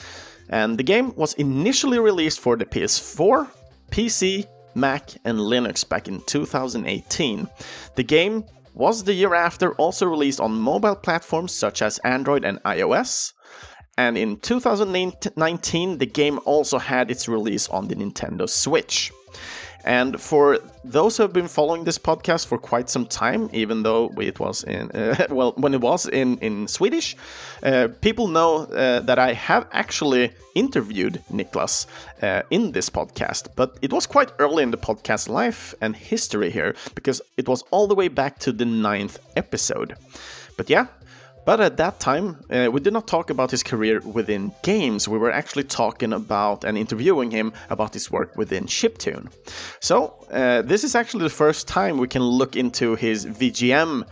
And 0.50 0.78
the 0.78 0.84
game 0.84 1.16
was 1.16 1.34
initially 1.36 1.98
released 1.98 2.42
for 2.42 2.58
the 2.58 2.66
PS4, 2.66 3.48
PC, 3.92 4.48
Mac, 4.74 5.12
and 5.24 5.38
Linux 5.38 5.88
back 5.88 6.08
in 6.08 6.22
2018. 6.22 7.48
The 7.96 8.04
game 8.04 8.46
was 8.74 9.04
the 9.04 9.14
year 9.14 9.36
after 9.36 9.74
also 9.76 10.06
released 10.06 10.40
on 10.40 10.54
mobile 10.54 10.96
platforms 10.96 11.52
such 11.52 11.82
as 11.82 12.00
Android 12.00 12.46
and 12.46 12.64
iOS. 12.64 13.34
And 13.98 14.18
in 14.18 14.38
2019, 14.38 15.98
the 15.98 16.06
game 16.06 16.40
also 16.46 16.80
had 16.80 17.12
its 17.12 17.28
release 17.28 17.68
on 17.70 17.90
the 17.90 17.96
Nintendo 17.96 18.50
Switch. 18.50 19.12
And 19.84 20.20
for 20.20 20.60
those 20.84 21.18
who 21.18 21.24
have 21.24 21.34
been 21.34 21.48
following 21.48 21.84
this 21.84 21.98
podcast 21.98 22.48
for 22.48 22.58
quite 22.58 22.90
some 22.90 23.06
time, 23.06 23.50
even 23.54 23.84
though 23.84 24.12
it 24.18 24.40
was 24.40 24.64
in, 24.64 24.92
uh, 24.94 25.28
well, 25.30 25.54
when 25.58 25.74
it 25.74 25.82
was 25.82 26.06
in, 26.06 26.38
in 26.38 26.68
Swedish, 26.68 27.16
uh, 27.64 27.88
people 28.02 28.28
know 28.28 28.66
uh, 28.66 29.00
that 29.02 29.20
I 29.20 29.34
have 29.34 29.68
actually 29.72 30.32
interviewed 30.56 31.22
Niklas 31.32 31.86
uh, 32.22 32.44
in 32.50 32.72
this 32.72 32.90
podcast. 32.90 33.48
But 33.56 33.78
it 33.82 33.92
was 33.92 34.06
quite 34.06 34.32
early 34.40 34.64
in 34.64 34.72
the 34.72 34.78
podcast 34.78 35.30
life 35.30 35.74
and 35.82 35.96
history 35.96 36.52
here, 36.52 36.76
because 36.96 37.22
it 37.38 37.48
was 37.48 37.64
all 37.72 37.88
the 37.88 37.96
way 37.96 38.08
back 38.08 38.40
to 38.40 38.52
the 38.52 38.66
ninth 38.66 39.20
episode. 39.36 39.96
But 40.58 40.70
yeah, 40.70 40.88
but 41.46 41.60
at 41.60 41.78
that 41.78 42.00
time, 42.00 42.44
uh, 42.50 42.70
we 42.72 42.80
did 42.80 42.94
not 42.94 43.08
talk 43.08 43.30
about 43.30 43.52
his 43.52 43.64
career 43.64 44.00
within 44.02 44.52
games. 44.64 45.08
We 45.08 45.18
were 45.18 45.32
actually 45.32 45.64
talking 45.64 46.14
about 46.14 46.64
and 46.64 46.78
interviewing 46.78 47.32
him 47.32 47.54
about 47.70 47.94
his 47.94 48.12
work 48.12 48.36
within 48.38 48.66
Chiptune. 48.66 49.30
So, 49.80 50.14
uh, 50.32 50.62
this 50.62 50.84
is 50.84 50.96
actually 50.96 51.24
the 51.24 51.30
first 51.30 51.68
time 51.68 51.98
we 51.98 52.08
can 52.08 52.24
look 52.24 52.56
into 52.56 52.96
his 52.96 53.26
VGM 53.26 54.06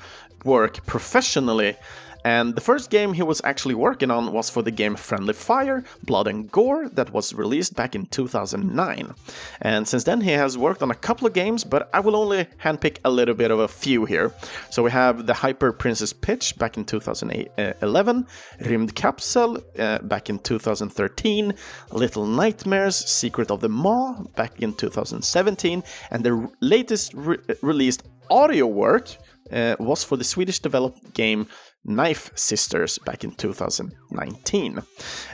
work 0.46 0.86
professionally 0.86 1.76
and 2.25 2.55
the 2.55 2.62
first 2.62 2.89
game 2.89 3.13
he 3.13 3.23
was 3.23 3.41
actually 3.43 3.75
working 3.75 4.12
on 4.12 4.34
was 4.34 4.49
for 4.49 4.62
the 4.62 4.71
game 4.71 4.95
Friendly 4.95 5.34
Fire 5.34 5.84
Blood 6.03 6.27
and 6.27 6.51
Gore 6.51 6.89
that 6.89 7.13
was 7.13 7.34
released 7.34 7.75
back 7.75 7.95
in 7.95 8.05
2009. 8.08 9.13
And 9.62 9.88
since 9.88 10.03
then 10.03 10.21
he 10.21 10.32
has 10.32 10.58
worked 10.58 10.84
on 10.84 10.91
a 10.91 10.95
couple 10.95 11.27
of 11.27 11.34
games, 11.34 11.63
but 11.63 11.89
I 11.93 12.01
will 12.01 12.15
only 12.15 12.47
handpick 12.63 12.97
a 13.05 13.10
little 13.10 13.36
bit 13.36 13.51
of 13.51 13.60
a 13.60 13.67
few 13.67 14.05
here. 14.05 14.34
So 14.69 14.84
we 14.84 14.91
have 14.91 15.27
the 15.27 15.36
Hyper 15.36 15.71
Princess 15.71 16.13
Pitch 16.13 16.58
back 16.58 16.77
in 16.77 16.86
2011, 16.86 18.27
Rymdkapsel 18.60 19.63
uh, 19.79 19.99
back 19.99 20.29
in 20.29 20.39
2013, 20.39 21.53
Little 21.91 22.25
Nightmares 22.25 22.95
Secret 22.95 23.49
of 23.49 23.62
the 23.62 23.69
Maw 23.69 24.23
back 24.36 24.62
in 24.62 24.73
2017, 24.73 25.84
and 26.12 26.23
the 26.23 26.49
latest 26.60 27.13
re- 27.13 27.38
released 27.62 28.03
audio 28.29 28.67
work 28.67 29.15
uh, 29.51 29.75
was 29.79 30.03
for 30.03 30.17
the 30.17 30.23
Swedish 30.23 30.60
developed 30.60 31.13
game 31.13 31.47
Knife 31.84 32.32
Sisters 32.36 33.00
back 33.00 33.24
in 33.24 33.32
2019. 33.32 34.84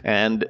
And 0.03 0.45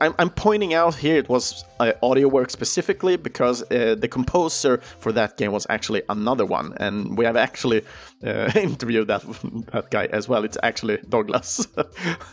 I'm, 0.00 0.14
I'm 0.18 0.30
pointing 0.30 0.72
out 0.72 0.94
here 0.94 1.16
it 1.16 1.28
was 1.28 1.64
uh, 1.78 1.92
audio 2.02 2.26
work 2.26 2.50
specifically 2.50 3.16
because 3.16 3.62
uh, 3.70 3.94
the 3.98 4.08
composer 4.08 4.78
for 4.98 5.12
that 5.12 5.36
game 5.36 5.52
was 5.52 5.66
actually 5.68 6.02
another 6.08 6.46
one, 6.46 6.72
and 6.78 7.18
we 7.18 7.26
have 7.26 7.36
actually 7.36 7.82
uh, 8.24 8.50
interviewed 8.56 9.08
that 9.08 9.22
that 9.72 9.90
guy 9.90 10.06
as 10.06 10.26
well. 10.26 10.44
It's 10.44 10.56
actually 10.62 10.98
Douglas. 11.08 11.66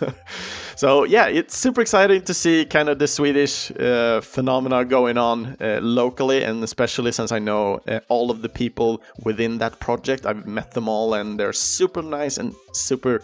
so 0.77 1.03
yeah, 1.03 1.27
it's 1.27 1.57
super 1.57 1.81
exciting 1.81 2.21
to 2.21 2.33
see 2.33 2.65
kind 2.65 2.87
of 2.87 2.99
the 2.99 3.07
Swedish 3.07 3.71
uh, 3.71 4.21
phenomena 4.21 4.85
going 4.85 5.17
on 5.17 5.57
uh, 5.59 5.79
locally, 5.81 6.43
and 6.43 6.63
especially 6.63 7.11
since 7.11 7.33
I 7.33 7.39
know 7.39 7.81
uh, 7.87 7.99
all 8.07 8.31
of 8.31 8.41
the 8.41 8.49
people 8.49 9.01
within 9.25 9.57
that 9.57 9.79
project. 9.79 10.25
I've 10.25 10.47
met 10.47 10.71
them 10.71 10.87
all, 10.87 11.13
and 11.13 11.37
they're 11.37 11.53
super 11.53 12.01
nice 12.01 12.37
and 12.37 12.55
super 12.71 13.21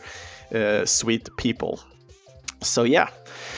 sweet 0.86 1.30
people. 1.38 1.80
So 2.62 2.84
yeah, 2.84 3.10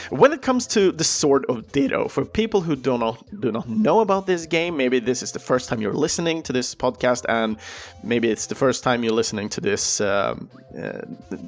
when 0.10 0.34
it 0.34 0.42
comes 0.42 0.68
to 0.68 0.92
the 0.92 1.04
Sword 1.04 1.46
of 1.50 1.72
Ditto, 1.72 2.08
for 2.08 2.26
people 2.26 2.62
who 2.62 2.76
do 2.76 2.98
not 2.98 3.24
do 3.40 3.52
not 3.52 3.68
know 3.68 4.00
about 4.00 4.26
this 4.26 4.46
game, 4.46 4.78
maybe 4.78 5.00
this 5.00 5.22
is 5.24 5.32
the 5.32 5.40
first 5.40 5.70
time 5.70 5.82
you're 5.82 5.94
listening 5.94 6.44
to 6.44 6.54
this 6.54 6.76
podcast, 6.76 7.26
and 7.28 7.58
maybe 8.04 8.30
it's 8.30 8.48
the 8.48 8.56
first 8.56 8.84
time 8.84 9.04
you're 9.04 9.14
listening 9.14 9.50
to 9.50 9.62
this 9.62 10.02
um, 10.02 10.50
uh, 10.78 11.02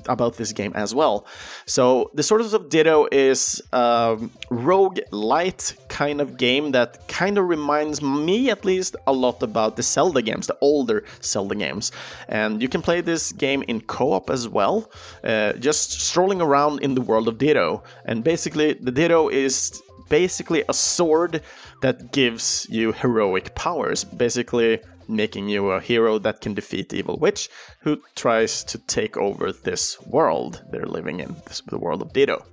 about 0.07 0.37
this 0.37 0.53
game 0.53 0.71
as 0.75 0.93
well. 0.95 1.25
So 1.65 2.11
the 2.13 2.23
Sword 2.23 2.41
of 2.41 2.69
Ditto 2.69 3.07
is 3.11 3.61
a 3.73 4.17
rogue 4.49 4.99
light 5.11 5.75
kind 5.89 6.21
of 6.21 6.37
game 6.37 6.71
that 6.71 7.07
kind 7.07 7.37
of 7.37 7.47
reminds 7.47 8.01
me, 8.01 8.49
at 8.49 8.63
least, 8.63 8.95
a 9.05 9.11
lot 9.11 9.43
about 9.43 9.75
the 9.75 9.83
Zelda 9.83 10.21
games, 10.21 10.47
the 10.47 10.57
older 10.61 11.03
Zelda 11.21 11.55
games, 11.55 11.91
and 12.27 12.61
you 12.61 12.69
can 12.69 12.81
play 12.81 13.01
this 13.01 13.31
game 13.31 13.63
in 13.67 13.81
co-op 13.81 14.29
as 14.29 14.47
well, 14.47 14.89
uh, 15.23 15.53
just 15.53 15.91
strolling 15.91 16.41
around 16.41 16.81
in 16.81 16.95
the 16.95 17.01
world 17.01 17.27
of 17.27 17.37
Ditto, 17.37 17.83
and 18.05 18.16
basically 18.21 18.47
basically, 18.47 18.73
the 18.73 18.91
Ditto 18.91 19.29
is 19.29 19.81
basically 20.09 20.63
a 20.69 20.73
sword 20.73 21.41
that 21.81 22.11
gives 22.11 22.67
you 22.69 22.91
heroic 22.91 23.55
powers, 23.55 24.03
basically 24.03 24.79
making 25.07 25.49
you 25.49 25.71
a 25.71 25.79
hero 25.79 26.19
that 26.19 26.41
can 26.41 26.53
defeat 26.53 26.93
evil 26.93 27.17
witch 27.17 27.49
who 27.81 28.01
tries 28.15 28.63
to 28.63 28.77
take 28.77 29.17
over 29.17 29.51
this 29.51 29.97
world 30.05 30.61
they're 30.71 30.85
living 30.85 31.19
in, 31.19 31.35
the 31.67 31.77
world 31.77 32.01
of 32.01 32.13
Ditto. 32.13 32.45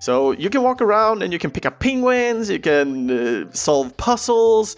So 0.00 0.32
you 0.32 0.50
can 0.50 0.62
walk 0.62 0.80
around 0.80 1.22
and 1.22 1.32
you 1.32 1.38
can 1.38 1.50
pick 1.50 1.66
up 1.66 1.80
penguins, 1.80 2.50
you 2.50 2.60
can 2.60 3.10
uh, 3.10 3.52
solve 3.52 3.96
puzzles. 3.96 4.76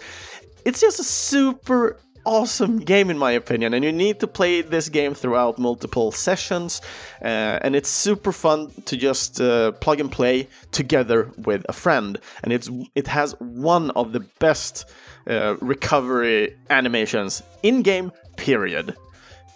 It's 0.65 0.81
just 0.81 0.99
a 0.99 1.03
super 1.03 1.99
awesome 2.25 2.79
game 2.79 3.09
in 3.09 3.17
my 3.17 3.31
opinion 3.31 3.73
and 3.73 3.83
you 3.83 3.91
need 3.91 4.19
to 4.19 4.27
play 4.27 4.61
this 4.61 4.89
game 4.89 5.13
throughout 5.13 5.57
multiple 5.57 6.11
sessions 6.11 6.81
uh, 7.21 7.59
and 7.61 7.75
it's 7.75 7.89
super 7.89 8.31
fun 8.31 8.71
to 8.85 8.95
just 8.97 9.41
uh, 9.41 9.71
plug 9.73 9.99
and 9.99 10.11
play 10.11 10.47
together 10.71 11.31
with 11.37 11.65
a 11.67 11.73
friend 11.73 12.19
and 12.43 12.53
it's 12.53 12.69
it 12.95 13.07
has 13.07 13.33
one 13.39 13.91
of 13.91 14.11
the 14.13 14.19
best 14.39 14.85
uh, 15.27 15.55
recovery 15.61 16.55
animations 16.69 17.43
in 17.63 17.81
game 17.81 18.11
period 18.37 18.95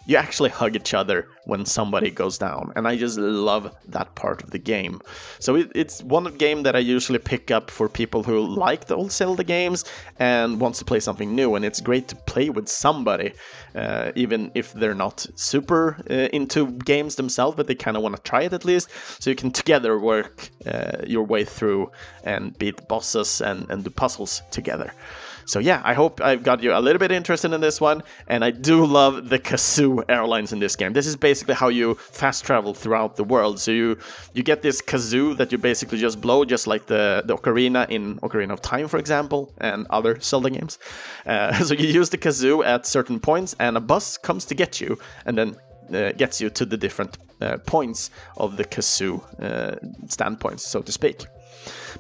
you 0.06 0.18
actually 0.18 0.50
hug 0.50 0.76
each 0.76 0.94
other 0.94 1.28
when 1.46 1.65
somebody 1.65 2.10
goes 2.10 2.38
down, 2.38 2.72
and 2.76 2.88
I 2.88 2.96
just 2.96 3.18
love 3.18 3.76
that 3.88 4.15
part 4.15 4.44
of 4.44 4.52
the 4.52 4.60
game. 4.60 5.02
So 5.39 5.56
it, 5.56 5.72
it's 5.76 6.02
one 6.04 6.26
game 6.38 6.63
that 6.63 6.76
I 6.76 6.80
usually 6.80 7.20
pick 7.20 7.52
up 7.52 7.70
for 7.70 7.88
people 7.89 8.24
who 8.24 8.39
like 8.39 8.86
the 8.86 8.96
old 8.96 9.12
Zelda 9.12 9.44
games 9.44 9.86
and 10.18 10.60
wants 10.60 10.80
to 10.80 10.86
play 10.86 11.00
something 11.00 11.36
new, 11.36 11.56
and 11.56 11.65
it's 11.65 11.82
great 11.82 12.08
to 12.10 12.15
play 12.15 12.50
with 12.50 12.68
somebody, 12.68 13.34
uh, 13.76 14.12
even 14.15 14.52
if 14.56 14.74
they're 14.74 14.96
not 14.96 15.26
super 15.36 15.98
uh, 16.10 16.30
into 16.34 16.72
games 16.72 17.15
themselves, 17.15 17.56
but 17.56 17.68
they 17.68 17.76
kind 17.76 17.98
of 17.98 18.04
want 18.04 18.15
to 18.15 18.22
try 18.22 18.44
it 18.44 18.54
at 18.54 18.65
least, 18.65 18.89
so 19.20 19.30
you 19.30 19.36
can 19.36 19.52
together 19.52 20.00
work 20.00 20.50
uh, 20.65 20.98
your 21.06 21.24
way 21.24 21.46
through 21.46 21.91
and 22.24 22.58
beat 22.58 22.88
bosses 22.88 23.41
and, 23.41 23.70
and 23.70 23.84
do 23.84 23.89
puzzles 23.89 24.41
together. 24.52 24.91
So 25.45 25.60
yeah, 25.60 25.81
I 25.84 25.93
hope 25.93 26.21
I've 26.21 26.43
got 26.43 26.63
you 26.63 26.73
a 26.73 26.79
little 26.79 26.99
bit 26.99 27.12
interested 27.12 27.53
in 27.53 27.62
this 27.62 27.79
one, 27.79 28.03
and 28.27 28.43
I 28.43 28.51
do 28.51 28.86
love 28.86 29.29
the 29.29 29.39
Kazoo 29.39 30.03
airlines 30.10 30.51
in 30.51 30.60
this 30.60 30.75
game. 30.75 30.93
This 30.93 31.05
is 31.05 31.15
basically 31.15 31.53
how 31.53 31.69
you 31.69 31.95
fast 31.95 32.45
travel 32.45 32.73
throughout 32.73 33.15
the 33.15 33.23
world. 33.23 33.60
So 33.60 33.71
you 33.71 33.97
you 34.34 34.43
get 34.43 34.62
this 34.62 34.81
kazoo 34.81 35.38
that 35.38 35.51
you 35.51 35.58
basically 35.58 35.99
just 35.99 36.19
blow, 36.19 36.45
just 36.45 36.67
like 36.67 36.88
the 36.88 37.23
the 37.25 37.36
ocarina 37.36 37.88
in 37.89 38.17
Ocarina 38.19 38.53
of 38.53 38.62
Time, 38.62 38.88
for 38.88 38.97
example, 38.97 39.53
and 39.60 39.86
other 39.89 40.19
Zelda 40.19 40.49
games. 40.49 40.79
Uh, 41.25 41.53
so 41.67 41.73
you 41.73 41.88
use 41.88 42.10
the 42.10 42.17
kazoo 42.17 42.65
at 42.65 42.86
certain 42.86 43.19
points, 43.19 43.55
and 43.60 43.77
a 43.77 43.81
bus 43.81 44.17
comes 44.17 44.45
to 44.45 44.55
get 44.55 44.81
you, 44.81 44.97
and 45.25 45.38
then 45.38 45.55
uh, 45.93 46.12
gets 46.13 46.41
you 46.41 46.49
to 46.49 46.65
the 46.65 46.77
different 46.77 47.17
uh, 47.41 47.58
points 47.65 48.10
of 48.38 48.58
the 48.58 48.65
kazoo 48.65 49.21
uh, 49.41 49.75
standpoints, 50.08 50.65
so 50.65 50.81
to 50.81 50.91
speak. 50.91 51.25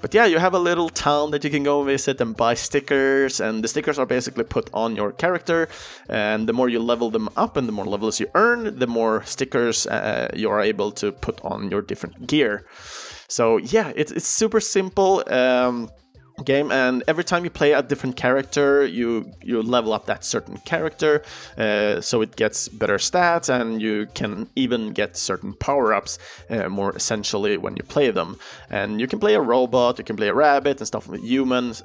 But 0.01 0.13
yeah, 0.13 0.25
you 0.25 0.39
have 0.39 0.53
a 0.53 0.59
little 0.59 0.89
town 0.89 1.31
that 1.31 1.43
you 1.43 1.49
can 1.49 1.63
go 1.63 1.83
visit 1.83 2.21
and 2.21 2.35
buy 2.35 2.53
stickers, 2.53 3.39
and 3.39 3.63
the 3.63 3.67
stickers 3.67 3.97
are 3.97 4.05
basically 4.05 4.43
put 4.43 4.69
on 4.73 4.95
your 4.95 5.11
character. 5.11 5.67
And 6.09 6.47
the 6.47 6.53
more 6.53 6.69
you 6.69 6.79
level 6.79 7.09
them 7.09 7.29
up 7.35 7.57
and 7.57 7.67
the 7.67 7.71
more 7.71 7.85
levels 7.85 8.19
you 8.19 8.27
earn, 8.35 8.77
the 8.79 8.87
more 8.87 9.23
stickers 9.25 9.87
uh, 9.87 10.29
you 10.35 10.49
are 10.49 10.61
able 10.61 10.91
to 10.91 11.11
put 11.11 11.39
on 11.43 11.71
your 11.71 11.81
different 11.81 12.27
gear. 12.27 12.65
So 13.27 13.57
yeah, 13.57 13.93
it's, 13.95 14.11
it's 14.11 14.27
super 14.27 14.59
simple. 14.59 15.23
Um, 15.31 15.89
game 16.43 16.71
and 16.71 17.03
every 17.07 17.23
time 17.23 17.43
you 17.43 17.49
play 17.49 17.71
a 17.71 17.81
different 17.81 18.17
character 18.17 18.85
you 18.85 19.31
you 19.41 19.61
level 19.61 19.93
up 19.93 20.05
that 20.05 20.25
certain 20.25 20.57
character 20.57 21.23
uh, 21.57 22.01
so 22.01 22.21
it 22.21 22.35
gets 22.35 22.67
better 22.67 22.97
stats 22.97 23.47
and 23.47 23.81
you 23.81 24.07
can 24.13 24.49
even 24.55 24.91
get 24.91 25.15
certain 25.15 25.53
power-ups 25.53 26.19
uh, 26.49 26.67
more 26.67 26.95
essentially 26.95 27.57
when 27.57 27.75
you 27.77 27.83
play 27.83 28.11
them. 28.11 28.37
And 28.69 28.99
you 28.99 29.07
can 29.07 29.19
play 29.19 29.35
a 29.35 29.41
robot 29.41 29.97
you 29.97 30.03
can 30.03 30.15
play 30.15 30.27
a 30.27 30.33
rabbit 30.33 30.79
and 30.79 30.87
stuff 30.87 31.07
with 31.07 31.23
humans 31.23 31.83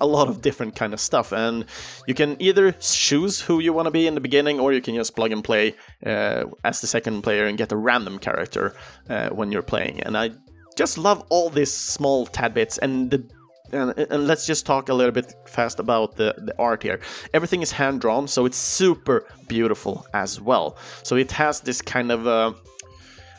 a 0.00 0.06
lot 0.06 0.28
of 0.28 0.42
different 0.42 0.74
kind 0.74 0.92
of 0.92 1.00
stuff 1.00 1.32
and 1.32 1.64
you 2.06 2.14
can 2.14 2.36
either 2.40 2.72
choose 2.72 3.42
who 3.42 3.60
you 3.60 3.72
want 3.72 3.86
to 3.86 3.90
be 3.90 4.06
in 4.06 4.14
the 4.14 4.20
beginning 4.20 4.60
or 4.60 4.72
you 4.72 4.82
can 4.82 4.94
just 4.94 5.14
plug 5.16 5.32
and 5.32 5.44
play 5.44 5.74
uh, 6.04 6.44
as 6.64 6.80
the 6.80 6.86
second 6.86 7.22
player 7.22 7.46
and 7.46 7.56
get 7.56 7.72
a 7.72 7.76
random 7.76 8.18
character 8.18 8.74
uh, 9.08 9.30
when 9.30 9.52
you're 9.52 9.62
playing. 9.62 10.00
And 10.00 10.18
i 10.18 10.30
just 10.76 10.98
love 10.98 11.24
all 11.28 11.50
these 11.50 11.72
small 11.72 12.26
tad 12.26 12.52
bits 12.52 12.78
and 12.78 13.08
the 13.12 13.24
and, 13.74 13.98
and, 13.98 14.26
let's 14.26 14.46
just 14.46 14.66
talk 14.66 14.88
a 14.88 14.94
little 14.94 15.12
bit 15.12 15.34
fast 15.46 15.78
about 15.80 16.16
the, 16.16 16.34
the 16.38 16.54
art 16.58 16.82
here. 16.82 17.00
Everything 17.32 17.62
is 17.62 17.72
hand 17.72 18.00
drawn, 18.00 18.28
so 18.28 18.46
it's 18.46 18.56
super 18.56 19.26
beautiful 19.48 20.06
as 20.14 20.40
well. 20.40 20.76
So 21.02 21.16
it 21.16 21.32
has 21.32 21.60
this 21.60 21.82
kind 21.82 22.10
of, 22.12 22.26
uh, 22.26 22.52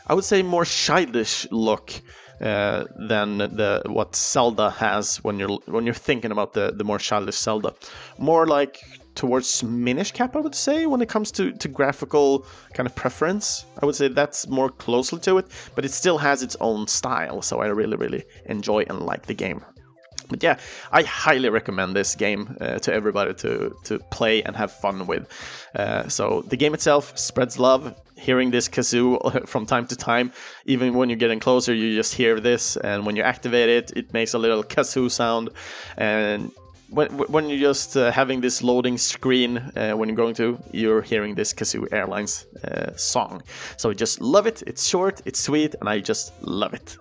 I 0.07 0.13
would 0.13 0.25
say, 0.25 0.43
more 0.43 0.65
childish 0.65 1.47
look 1.51 2.01
uh, 2.41 2.85
than 2.97 3.37
the 3.37 3.81
what 3.85 4.15
Zelda 4.15 4.69
has 4.69 5.23
when 5.23 5.39
you're 5.39 5.57
when 5.65 5.85
you're 5.85 5.93
thinking 5.93 6.31
about 6.31 6.53
the 6.53 6.73
the 6.75 6.83
more 6.83 6.99
childish 6.99 7.37
Zelda. 7.37 7.73
More 8.17 8.45
like 8.45 8.83
towards 9.15 9.63
Minish 9.63 10.11
Cap, 10.11 10.35
I 10.35 10.39
would 10.39 10.55
say, 10.55 10.85
when 10.85 11.01
it 11.01 11.09
comes 11.09 11.31
to, 11.31 11.53
to 11.53 11.67
graphical 11.67 12.45
kind 12.73 12.85
of 12.85 12.95
preference. 12.95 13.65
I 13.81 13.85
would 13.85 13.95
say 13.95 14.09
that's 14.09 14.47
more 14.47 14.69
closely 14.69 15.19
to 15.21 15.37
it, 15.37 15.47
but 15.73 15.85
it 15.85 15.91
still 15.91 16.17
has 16.17 16.43
its 16.43 16.57
own 16.59 16.87
style, 16.87 17.41
so 17.41 17.61
I 17.61 17.67
really, 17.67 17.95
really 17.95 18.25
enjoy 18.45 18.83
and 18.89 18.99
like 18.99 19.25
the 19.25 19.33
game. 19.33 19.63
But 20.29 20.43
yeah, 20.43 20.57
I 20.91 21.03
highly 21.03 21.49
recommend 21.49 21.95
this 21.95 22.15
game 22.15 22.57
uh, 22.59 22.79
to 22.79 22.93
everybody 22.93 23.33
to 23.35 23.75
to 23.83 23.99
play 24.11 24.43
and 24.43 24.55
have 24.55 24.71
fun 24.71 25.07
with. 25.07 25.27
Uh, 25.75 26.07
so 26.07 26.41
the 26.41 26.57
game 26.57 26.73
itself 26.73 27.17
spreads 27.17 27.59
love. 27.59 27.93
Hearing 28.17 28.51
this 28.51 28.69
kazoo 28.69 29.45
from 29.47 29.65
time 29.65 29.87
to 29.87 29.95
time, 29.95 30.31
even 30.65 30.93
when 30.93 31.09
you're 31.09 31.19
getting 31.19 31.41
closer, 31.41 31.73
you 31.73 31.95
just 31.95 32.13
hear 32.13 32.39
this, 32.39 32.77
and 32.77 33.05
when 33.05 33.17
you 33.17 33.23
activate 33.23 33.69
it, 33.69 33.91
it 33.95 34.13
makes 34.13 34.33
a 34.33 34.37
little 34.37 34.63
kazoo 34.63 35.11
sound, 35.11 35.49
and 35.97 36.51
when 36.89 37.09
when 37.17 37.49
you're 37.49 37.69
just 37.71 37.97
uh, 37.97 38.11
having 38.11 38.41
this 38.41 38.63
loading 38.63 38.97
screen 38.97 39.57
uh, 39.57 39.93
when 39.93 40.09
you're 40.09 40.15
going 40.15 40.35
to, 40.35 40.57
you're 40.71 41.01
hearing 41.01 41.35
this 41.35 41.53
Kazoo 41.53 41.87
Airlines 41.91 42.45
uh, 42.63 42.95
song. 42.95 43.41
So 43.77 43.89
I 43.89 43.93
just 43.93 44.21
love 44.21 44.47
it. 44.47 44.63
It's 44.67 44.85
short, 44.87 45.21
it's 45.25 45.39
sweet, 45.39 45.75
and 45.79 45.89
I 45.89 45.99
just 45.99 46.31
love 46.41 46.73
it. 46.73 46.97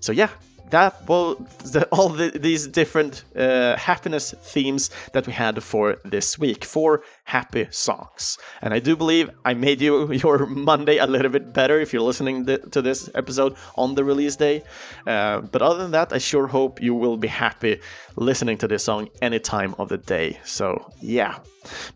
So 0.00 0.12
yeah, 0.12 0.30
that 0.72 0.92
well 1.08 1.36
the, 1.74 1.86
all 1.92 2.08
the, 2.08 2.30
these 2.30 2.66
different 2.66 3.24
uh, 3.36 3.76
happiness 3.76 4.34
themes 4.42 4.90
that 5.12 5.26
we 5.26 5.32
had 5.32 5.62
for 5.62 5.96
this 6.04 6.38
week. 6.38 6.64
For 6.64 7.02
happy 7.24 7.66
songs. 7.70 8.38
And 8.60 8.74
i 8.74 8.78
do 8.78 8.96
believe 8.96 9.30
i 9.44 9.54
made 9.54 9.80
you 9.80 10.12
your 10.24 10.46
monday 10.46 10.98
a 10.98 11.06
little 11.06 11.30
bit 11.30 11.52
better 11.52 11.80
if 11.80 11.92
you're 11.92 12.02
listening 12.02 12.46
to 12.46 12.82
this 12.82 13.08
episode 13.14 13.56
on 13.76 13.94
the 13.94 14.04
release 14.04 14.36
day. 14.36 14.62
Uh, 15.06 15.40
but 15.40 15.62
other 15.62 15.82
than 15.82 15.92
that 15.92 16.12
i 16.12 16.18
sure 16.18 16.48
hope 16.48 16.82
you 16.82 16.94
will 16.94 17.16
be 17.16 17.28
happy 17.28 17.80
listening 18.16 18.58
to 18.58 18.68
this 18.68 18.84
song 18.84 19.08
any 19.20 19.38
time 19.38 19.74
of 19.78 19.88
the 19.88 19.98
day. 19.98 20.38
So 20.44 20.90
yeah. 21.00 21.38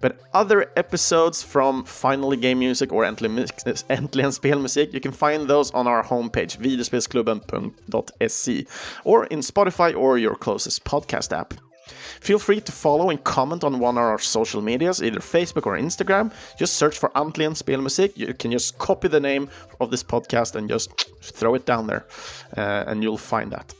But 0.00 0.20
other 0.32 0.70
episodes 0.76 1.42
from 1.42 1.84
Finally 1.84 2.36
Game 2.36 2.60
Music 2.60 2.92
or 2.92 3.04
Äntligen 3.04 3.48
Spelmusik, 4.32 4.92
you 4.92 5.00
can 5.00 5.12
find 5.12 5.48
those 5.48 5.70
on 5.72 5.86
our 5.86 6.04
homepage, 6.04 6.58
videospelsklubben.se, 6.58 8.66
or 9.04 9.26
in 9.26 9.40
Spotify 9.40 9.96
or 9.96 10.18
your 10.18 10.36
closest 10.36 10.84
podcast 10.84 11.36
app. 11.36 11.54
Feel 12.20 12.38
free 12.38 12.60
to 12.60 12.72
follow 12.72 13.10
and 13.10 13.22
comment 13.22 13.64
on 13.64 13.78
one 13.78 13.96
of 13.96 14.02
our 14.02 14.18
social 14.18 14.62
medias, 14.62 15.02
either 15.02 15.20
Facebook 15.20 15.66
or 15.66 15.78
Instagram. 15.78 16.32
Just 16.58 16.74
search 16.74 16.98
for 16.98 17.10
Äntligen 17.10 17.56
Spelmusik. 17.56 18.16
You 18.16 18.34
can 18.34 18.50
just 18.50 18.78
copy 18.78 19.08
the 19.08 19.20
name 19.20 19.48
of 19.80 19.90
this 19.90 20.02
podcast 20.02 20.54
and 20.54 20.68
just 20.68 20.90
throw 21.22 21.54
it 21.54 21.66
down 21.66 21.86
there, 21.86 22.06
uh, 22.56 22.84
and 22.86 23.02
you'll 23.02 23.18
find 23.18 23.52
that. 23.52 23.74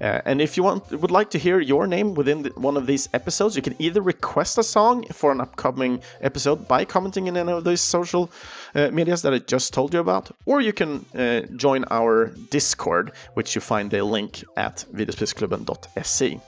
Uh, 0.00 0.20
and 0.24 0.40
if 0.40 0.56
you 0.56 0.62
want, 0.62 0.90
would 0.90 1.10
like 1.10 1.30
to 1.30 1.38
hear 1.38 1.60
your 1.60 1.86
name 1.86 2.14
within 2.14 2.42
the, 2.42 2.50
one 2.50 2.76
of 2.76 2.86
these 2.86 3.08
episodes, 3.12 3.56
you 3.56 3.62
can 3.62 3.76
either 3.78 4.00
request 4.00 4.58
a 4.58 4.62
song 4.62 5.04
for 5.12 5.32
an 5.32 5.40
upcoming 5.40 6.00
episode 6.20 6.68
by 6.68 6.84
commenting 6.84 7.26
in 7.26 7.36
any 7.36 7.52
of 7.52 7.64
these 7.64 7.80
social 7.80 8.30
uh, 8.74 8.90
medias 8.90 9.22
that 9.22 9.34
I 9.34 9.38
just 9.38 9.72
told 9.72 9.94
you 9.94 10.00
about, 10.00 10.30
or 10.46 10.60
you 10.60 10.72
can 10.72 11.04
uh, 11.14 11.40
join 11.56 11.84
our 11.90 12.26
Discord, 12.50 13.12
which 13.34 13.54
you 13.54 13.60
find 13.60 13.90
the 13.90 14.04
link 14.04 14.44
at 14.56 14.84
videospelsklubben.se. 14.92 16.40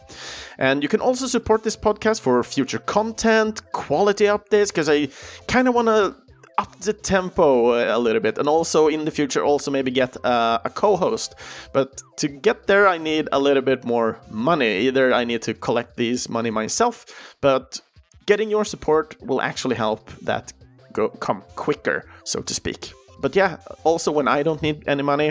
And 0.58 0.82
you 0.82 0.88
can 0.88 1.00
also 1.00 1.26
support 1.26 1.64
this 1.64 1.76
podcast 1.76 2.20
for 2.20 2.42
future 2.44 2.78
content, 2.78 3.72
quality 3.72 4.26
updates, 4.26 4.68
because 4.68 4.88
I 4.88 5.08
kind 5.46 5.68
of 5.68 5.74
want 5.74 5.88
to 5.88 6.14
up 6.62 6.80
the 6.80 6.92
tempo 6.92 7.74
a 7.96 7.98
little 7.98 8.20
bit. 8.20 8.38
And 8.38 8.48
also 8.48 8.88
in 8.88 9.04
the 9.04 9.10
future 9.10 9.42
also 9.44 9.70
maybe 9.70 9.90
get 9.90 10.16
uh, 10.24 10.58
a 10.64 10.70
co-host. 10.70 11.34
But 11.72 12.02
to 12.16 12.28
get 12.28 12.66
there 12.66 12.86
i 12.94 12.98
need 12.98 13.28
a 13.32 13.38
little 13.38 13.62
bit 13.62 13.84
more 13.84 14.10
money. 14.30 14.72
Either 14.86 15.04
i 15.20 15.24
need 15.24 15.42
to 15.42 15.54
collect 15.54 15.96
these 15.96 16.28
money 16.28 16.50
myself 16.50 16.94
but 17.40 17.80
getting 18.26 18.50
your 18.50 18.64
support 18.64 19.16
will 19.28 19.40
actually 19.40 19.76
help 19.76 20.10
that 20.22 20.52
go 20.92 21.08
come 21.08 21.42
quicker 21.56 21.98
so 22.24 22.40
to 22.42 22.54
speak. 22.54 22.92
But 23.20 23.36
yeah 23.36 23.56
also 23.84 24.12
when 24.12 24.28
i 24.28 24.42
don't 24.42 24.62
need 24.62 24.78
any 24.86 25.02
money 25.02 25.30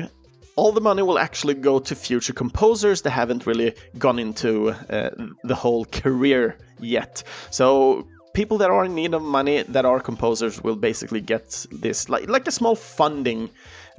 all 0.56 0.72
the 0.74 0.82
money 0.82 1.02
will 1.02 1.20
actually 1.28 1.54
go 1.54 1.80
to 1.80 1.96
future 1.96 2.34
composers 2.34 3.02
that 3.02 3.12
haven't 3.12 3.46
really 3.46 3.74
gone 3.98 4.20
into 4.20 4.52
uh, 4.70 5.10
the 5.44 5.56
whole 5.56 5.86
career 5.86 6.58
yet. 6.80 7.24
So 7.50 8.08
people 8.34 8.58
that 8.58 8.70
are 8.70 8.86
in 8.86 8.96
need 8.96 9.14
of 9.14 9.22
money 9.22 9.64
that 9.64 9.86
are 9.86 10.00
composers 10.00 10.64
will 10.64 10.76
basically 10.76 11.22
get 11.22 11.66
this 11.72 12.10
like 12.10 12.30
like 12.30 12.48
a 12.48 12.52
small 12.52 12.76
funding 12.76 13.50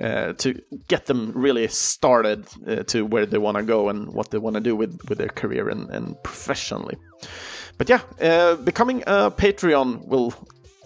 uh, 0.02 0.32
to 0.34 0.60
get 0.88 1.06
them 1.06 1.32
really 1.34 1.68
started 1.68 2.46
uh, 2.66 2.82
to 2.84 3.04
where 3.04 3.26
they 3.26 3.38
want 3.38 3.56
to 3.56 3.62
go 3.62 3.88
and 3.88 4.12
what 4.12 4.30
they 4.30 4.38
want 4.38 4.54
to 4.54 4.60
do 4.60 4.74
with 4.74 4.98
with 5.08 5.18
their 5.18 5.28
career 5.28 5.68
and, 5.68 5.90
and 5.90 6.22
professionally. 6.22 6.96
But 7.78 7.88
yeah 7.88 8.00
uh, 8.20 8.56
becoming 8.56 9.02
a 9.06 9.30
patreon 9.30 10.06
will 10.06 10.34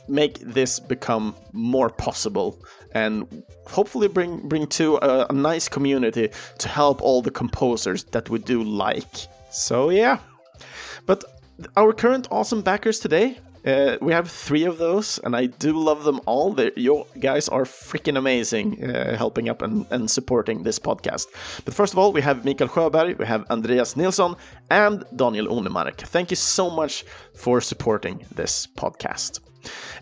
make 0.09 0.39
this 0.39 0.81
become 0.81 1.35
more 1.53 1.91
possible 1.91 2.59
and 2.93 3.43
hopefully 3.67 4.09
bring 4.09 4.49
bring 4.49 4.67
to 4.67 4.97
a, 5.03 5.27
a 5.29 5.33
nice 5.33 5.69
community 5.69 6.31
to 6.59 6.69
help 6.69 7.03
all 7.03 7.23
the 7.23 7.31
composers 7.31 8.05
that 8.05 8.31
we 8.31 8.39
do 8.39 8.63
like. 8.63 9.29
So 9.51 9.91
yeah. 9.91 10.19
But 11.07 11.25
our 11.77 11.93
current 11.93 12.29
awesome 12.31 12.63
backers 12.63 12.99
today. 12.99 13.39
Uh, 13.67 13.99
we 14.01 14.13
have 14.13 14.31
three 14.31 14.65
of 14.65 14.79
those, 14.79 15.19
and 15.25 15.35
I 15.35 15.47
do 15.47 15.73
love 15.73 16.05
them 16.05 16.21
all. 16.25 16.53
They're, 16.53 16.73
you 16.77 17.05
guys 17.19 17.49
are 17.49 17.65
freaking 17.65 18.17
amazing, 18.17 18.85
uh, 18.85 19.17
helping 19.17 19.49
up 19.49 19.61
and, 19.61 19.87
and, 19.91 20.09
supporting 20.09 20.63
this 20.63 20.79
podcast. 20.79 21.27
But 21.65 21.75
first 21.75 21.93
of 21.93 21.99
all, 21.99 22.13
we 22.13 22.21
have 22.23 22.45
Mikael 22.45 22.69
Sjöberg, 22.69 23.19
we 23.19 23.27
have 23.27 23.45
Andreas 23.51 23.97
Nilsson, 23.97 24.37
and 24.71 25.05
Daniel 25.15 25.49
Onemark. 25.49 25.97
Thank 25.97 26.31
you 26.31 26.37
so 26.37 26.71
much 26.71 27.05
for 27.35 27.61
supporting 27.61 28.25
this 28.33 28.69
podcast 28.69 29.41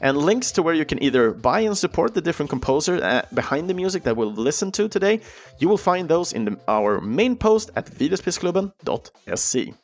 and 0.00 0.18
links 0.18 0.52
to 0.52 0.62
where 0.62 0.74
you 0.74 0.84
can 0.84 1.02
either 1.02 1.32
buy 1.32 1.60
and 1.60 1.76
support 1.76 2.14
the 2.14 2.20
different 2.20 2.50
composers 2.50 3.00
uh, 3.00 3.26
behind 3.32 3.68
the 3.68 3.74
music 3.74 4.02
that 4.04 4.16
we'll 4.16 4.32
listen 4.32 4.70
to 4.72 4.88
today, 4.88 5.20
you 5.58 5.68
will 5.68 5.78
find 5.78 6.08
those 6.08 6.32
in 6.32 6.44
the, 6.44 6.58
our 6.68 7.00
main 7.00 7.36
post 7.36 7.70
at 7.76 7.86
videospelsklubben.se. 7.86 9.74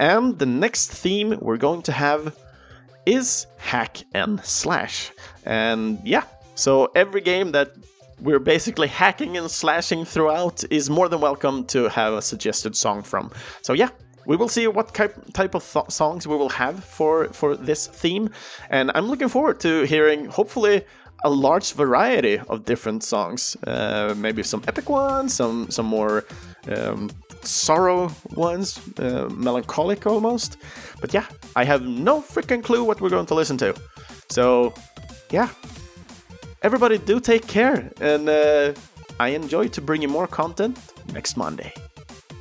And 0.00 0.38
the 0.38 0.46
next 0.46 0.90
theme 0.90 1.38
we're 1.40 1.56
going 1.56 1.82
to 1.82 1.92
have 1.92 2.34
is 3.08 3.46
hack 3.56 4.04
and 4.12 4.44
slash. 4.44 5.10
And 5.44 5.98
yeah, 6.04 6.24
so 6.54 6.90
every 6.94 7.22
game 7.22 7.52
that 7.52 7.72
we're 8.20 8.38
basically 8.38 8.88
hacking 8.88 9.36
and 9.38 9.50
slashing 9.50 10.04
throughout 10.04 10.62
is 10.70 10.90
more 10.90 11.08
than 11.08 11.20
welcome 11.20 11.64
to 11.66 11.88
have 11.88 12.12
a 12.12 12.22
suggested 12.22 12.76
song 12.76 13.02
from. 13.02 13.30
So 13.62 13.72
yeah, 13.72 13.88
we 14.26 14.36
will 14.36 14.48
see 14.48 14.66
what 14.66 14.92
type 14.92 15.54
of 15.54 15.72
th- 15.72 15.90
songs 15.90 16.26
we 16.26 16.36
will 16.36 16.50
have 16.50 16.84
for 16.84 17.28
for 17.32 17.56
this 17.56 17.86
theme, 17.86 18.28
and 18.68 18.90
I'm 18.94 19.06
looking 19.08 19.30
forward 19.30 19.58
to 19.60 19.84
hearing 19.84 20.26
hopefully 20.26 20.84
a 21.24 21.30
large 21.30 21.72
variety 21.72 22.38
of 22.48 22.64
different 22.64 23.02
songs. 23.02 23.56
Uh, 23.66 24.14
maybe 24.16 24.42
some 24.42 24.62
epic 24.68 24.90
ones, 24.90 25.34
some 25.34 25.70
some 25.70 25.86
more 25.86 26.24
um, 26.76 27.10
sorrow 27.42 28.10
ones, 28.34 28.80
uh, 28.98 29.28
melancholic 29.32 30.06
almost. 30.06 30.56
But 31.00 31.14
yeah, 31.14 31.26
I 31.56 31.64
have 31.64 31.82
no 31.82 32.20
freaking 32.20 32.62
clue 32.62 32.84
what 32.84 33.00
we're 33.00 33.10
going 33.10 33.26
to 33.26 33.34
listen 33.34 33.56
to. 33.58 33.74
So 34.28 34.74
yeah, 35.30 35.48
everybody 36.62 36.98
do 36.98 37.20
take 37.20 37.46
care, 37.46 37.90
and 38.00 38.28
uh, 38.28 38.72
I 39.20 39.28
enjoy 39.28 39.68
to 39.68 39.80
bring 39.80 40.02
you 40.02 40.08
more 40.08 40.26
content 40.26 40.78
next 41.12 41.36
Monday. 41.36 41.72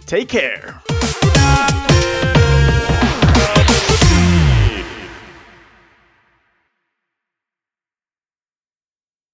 Take 0.06 0.30
care. 0.30 0.82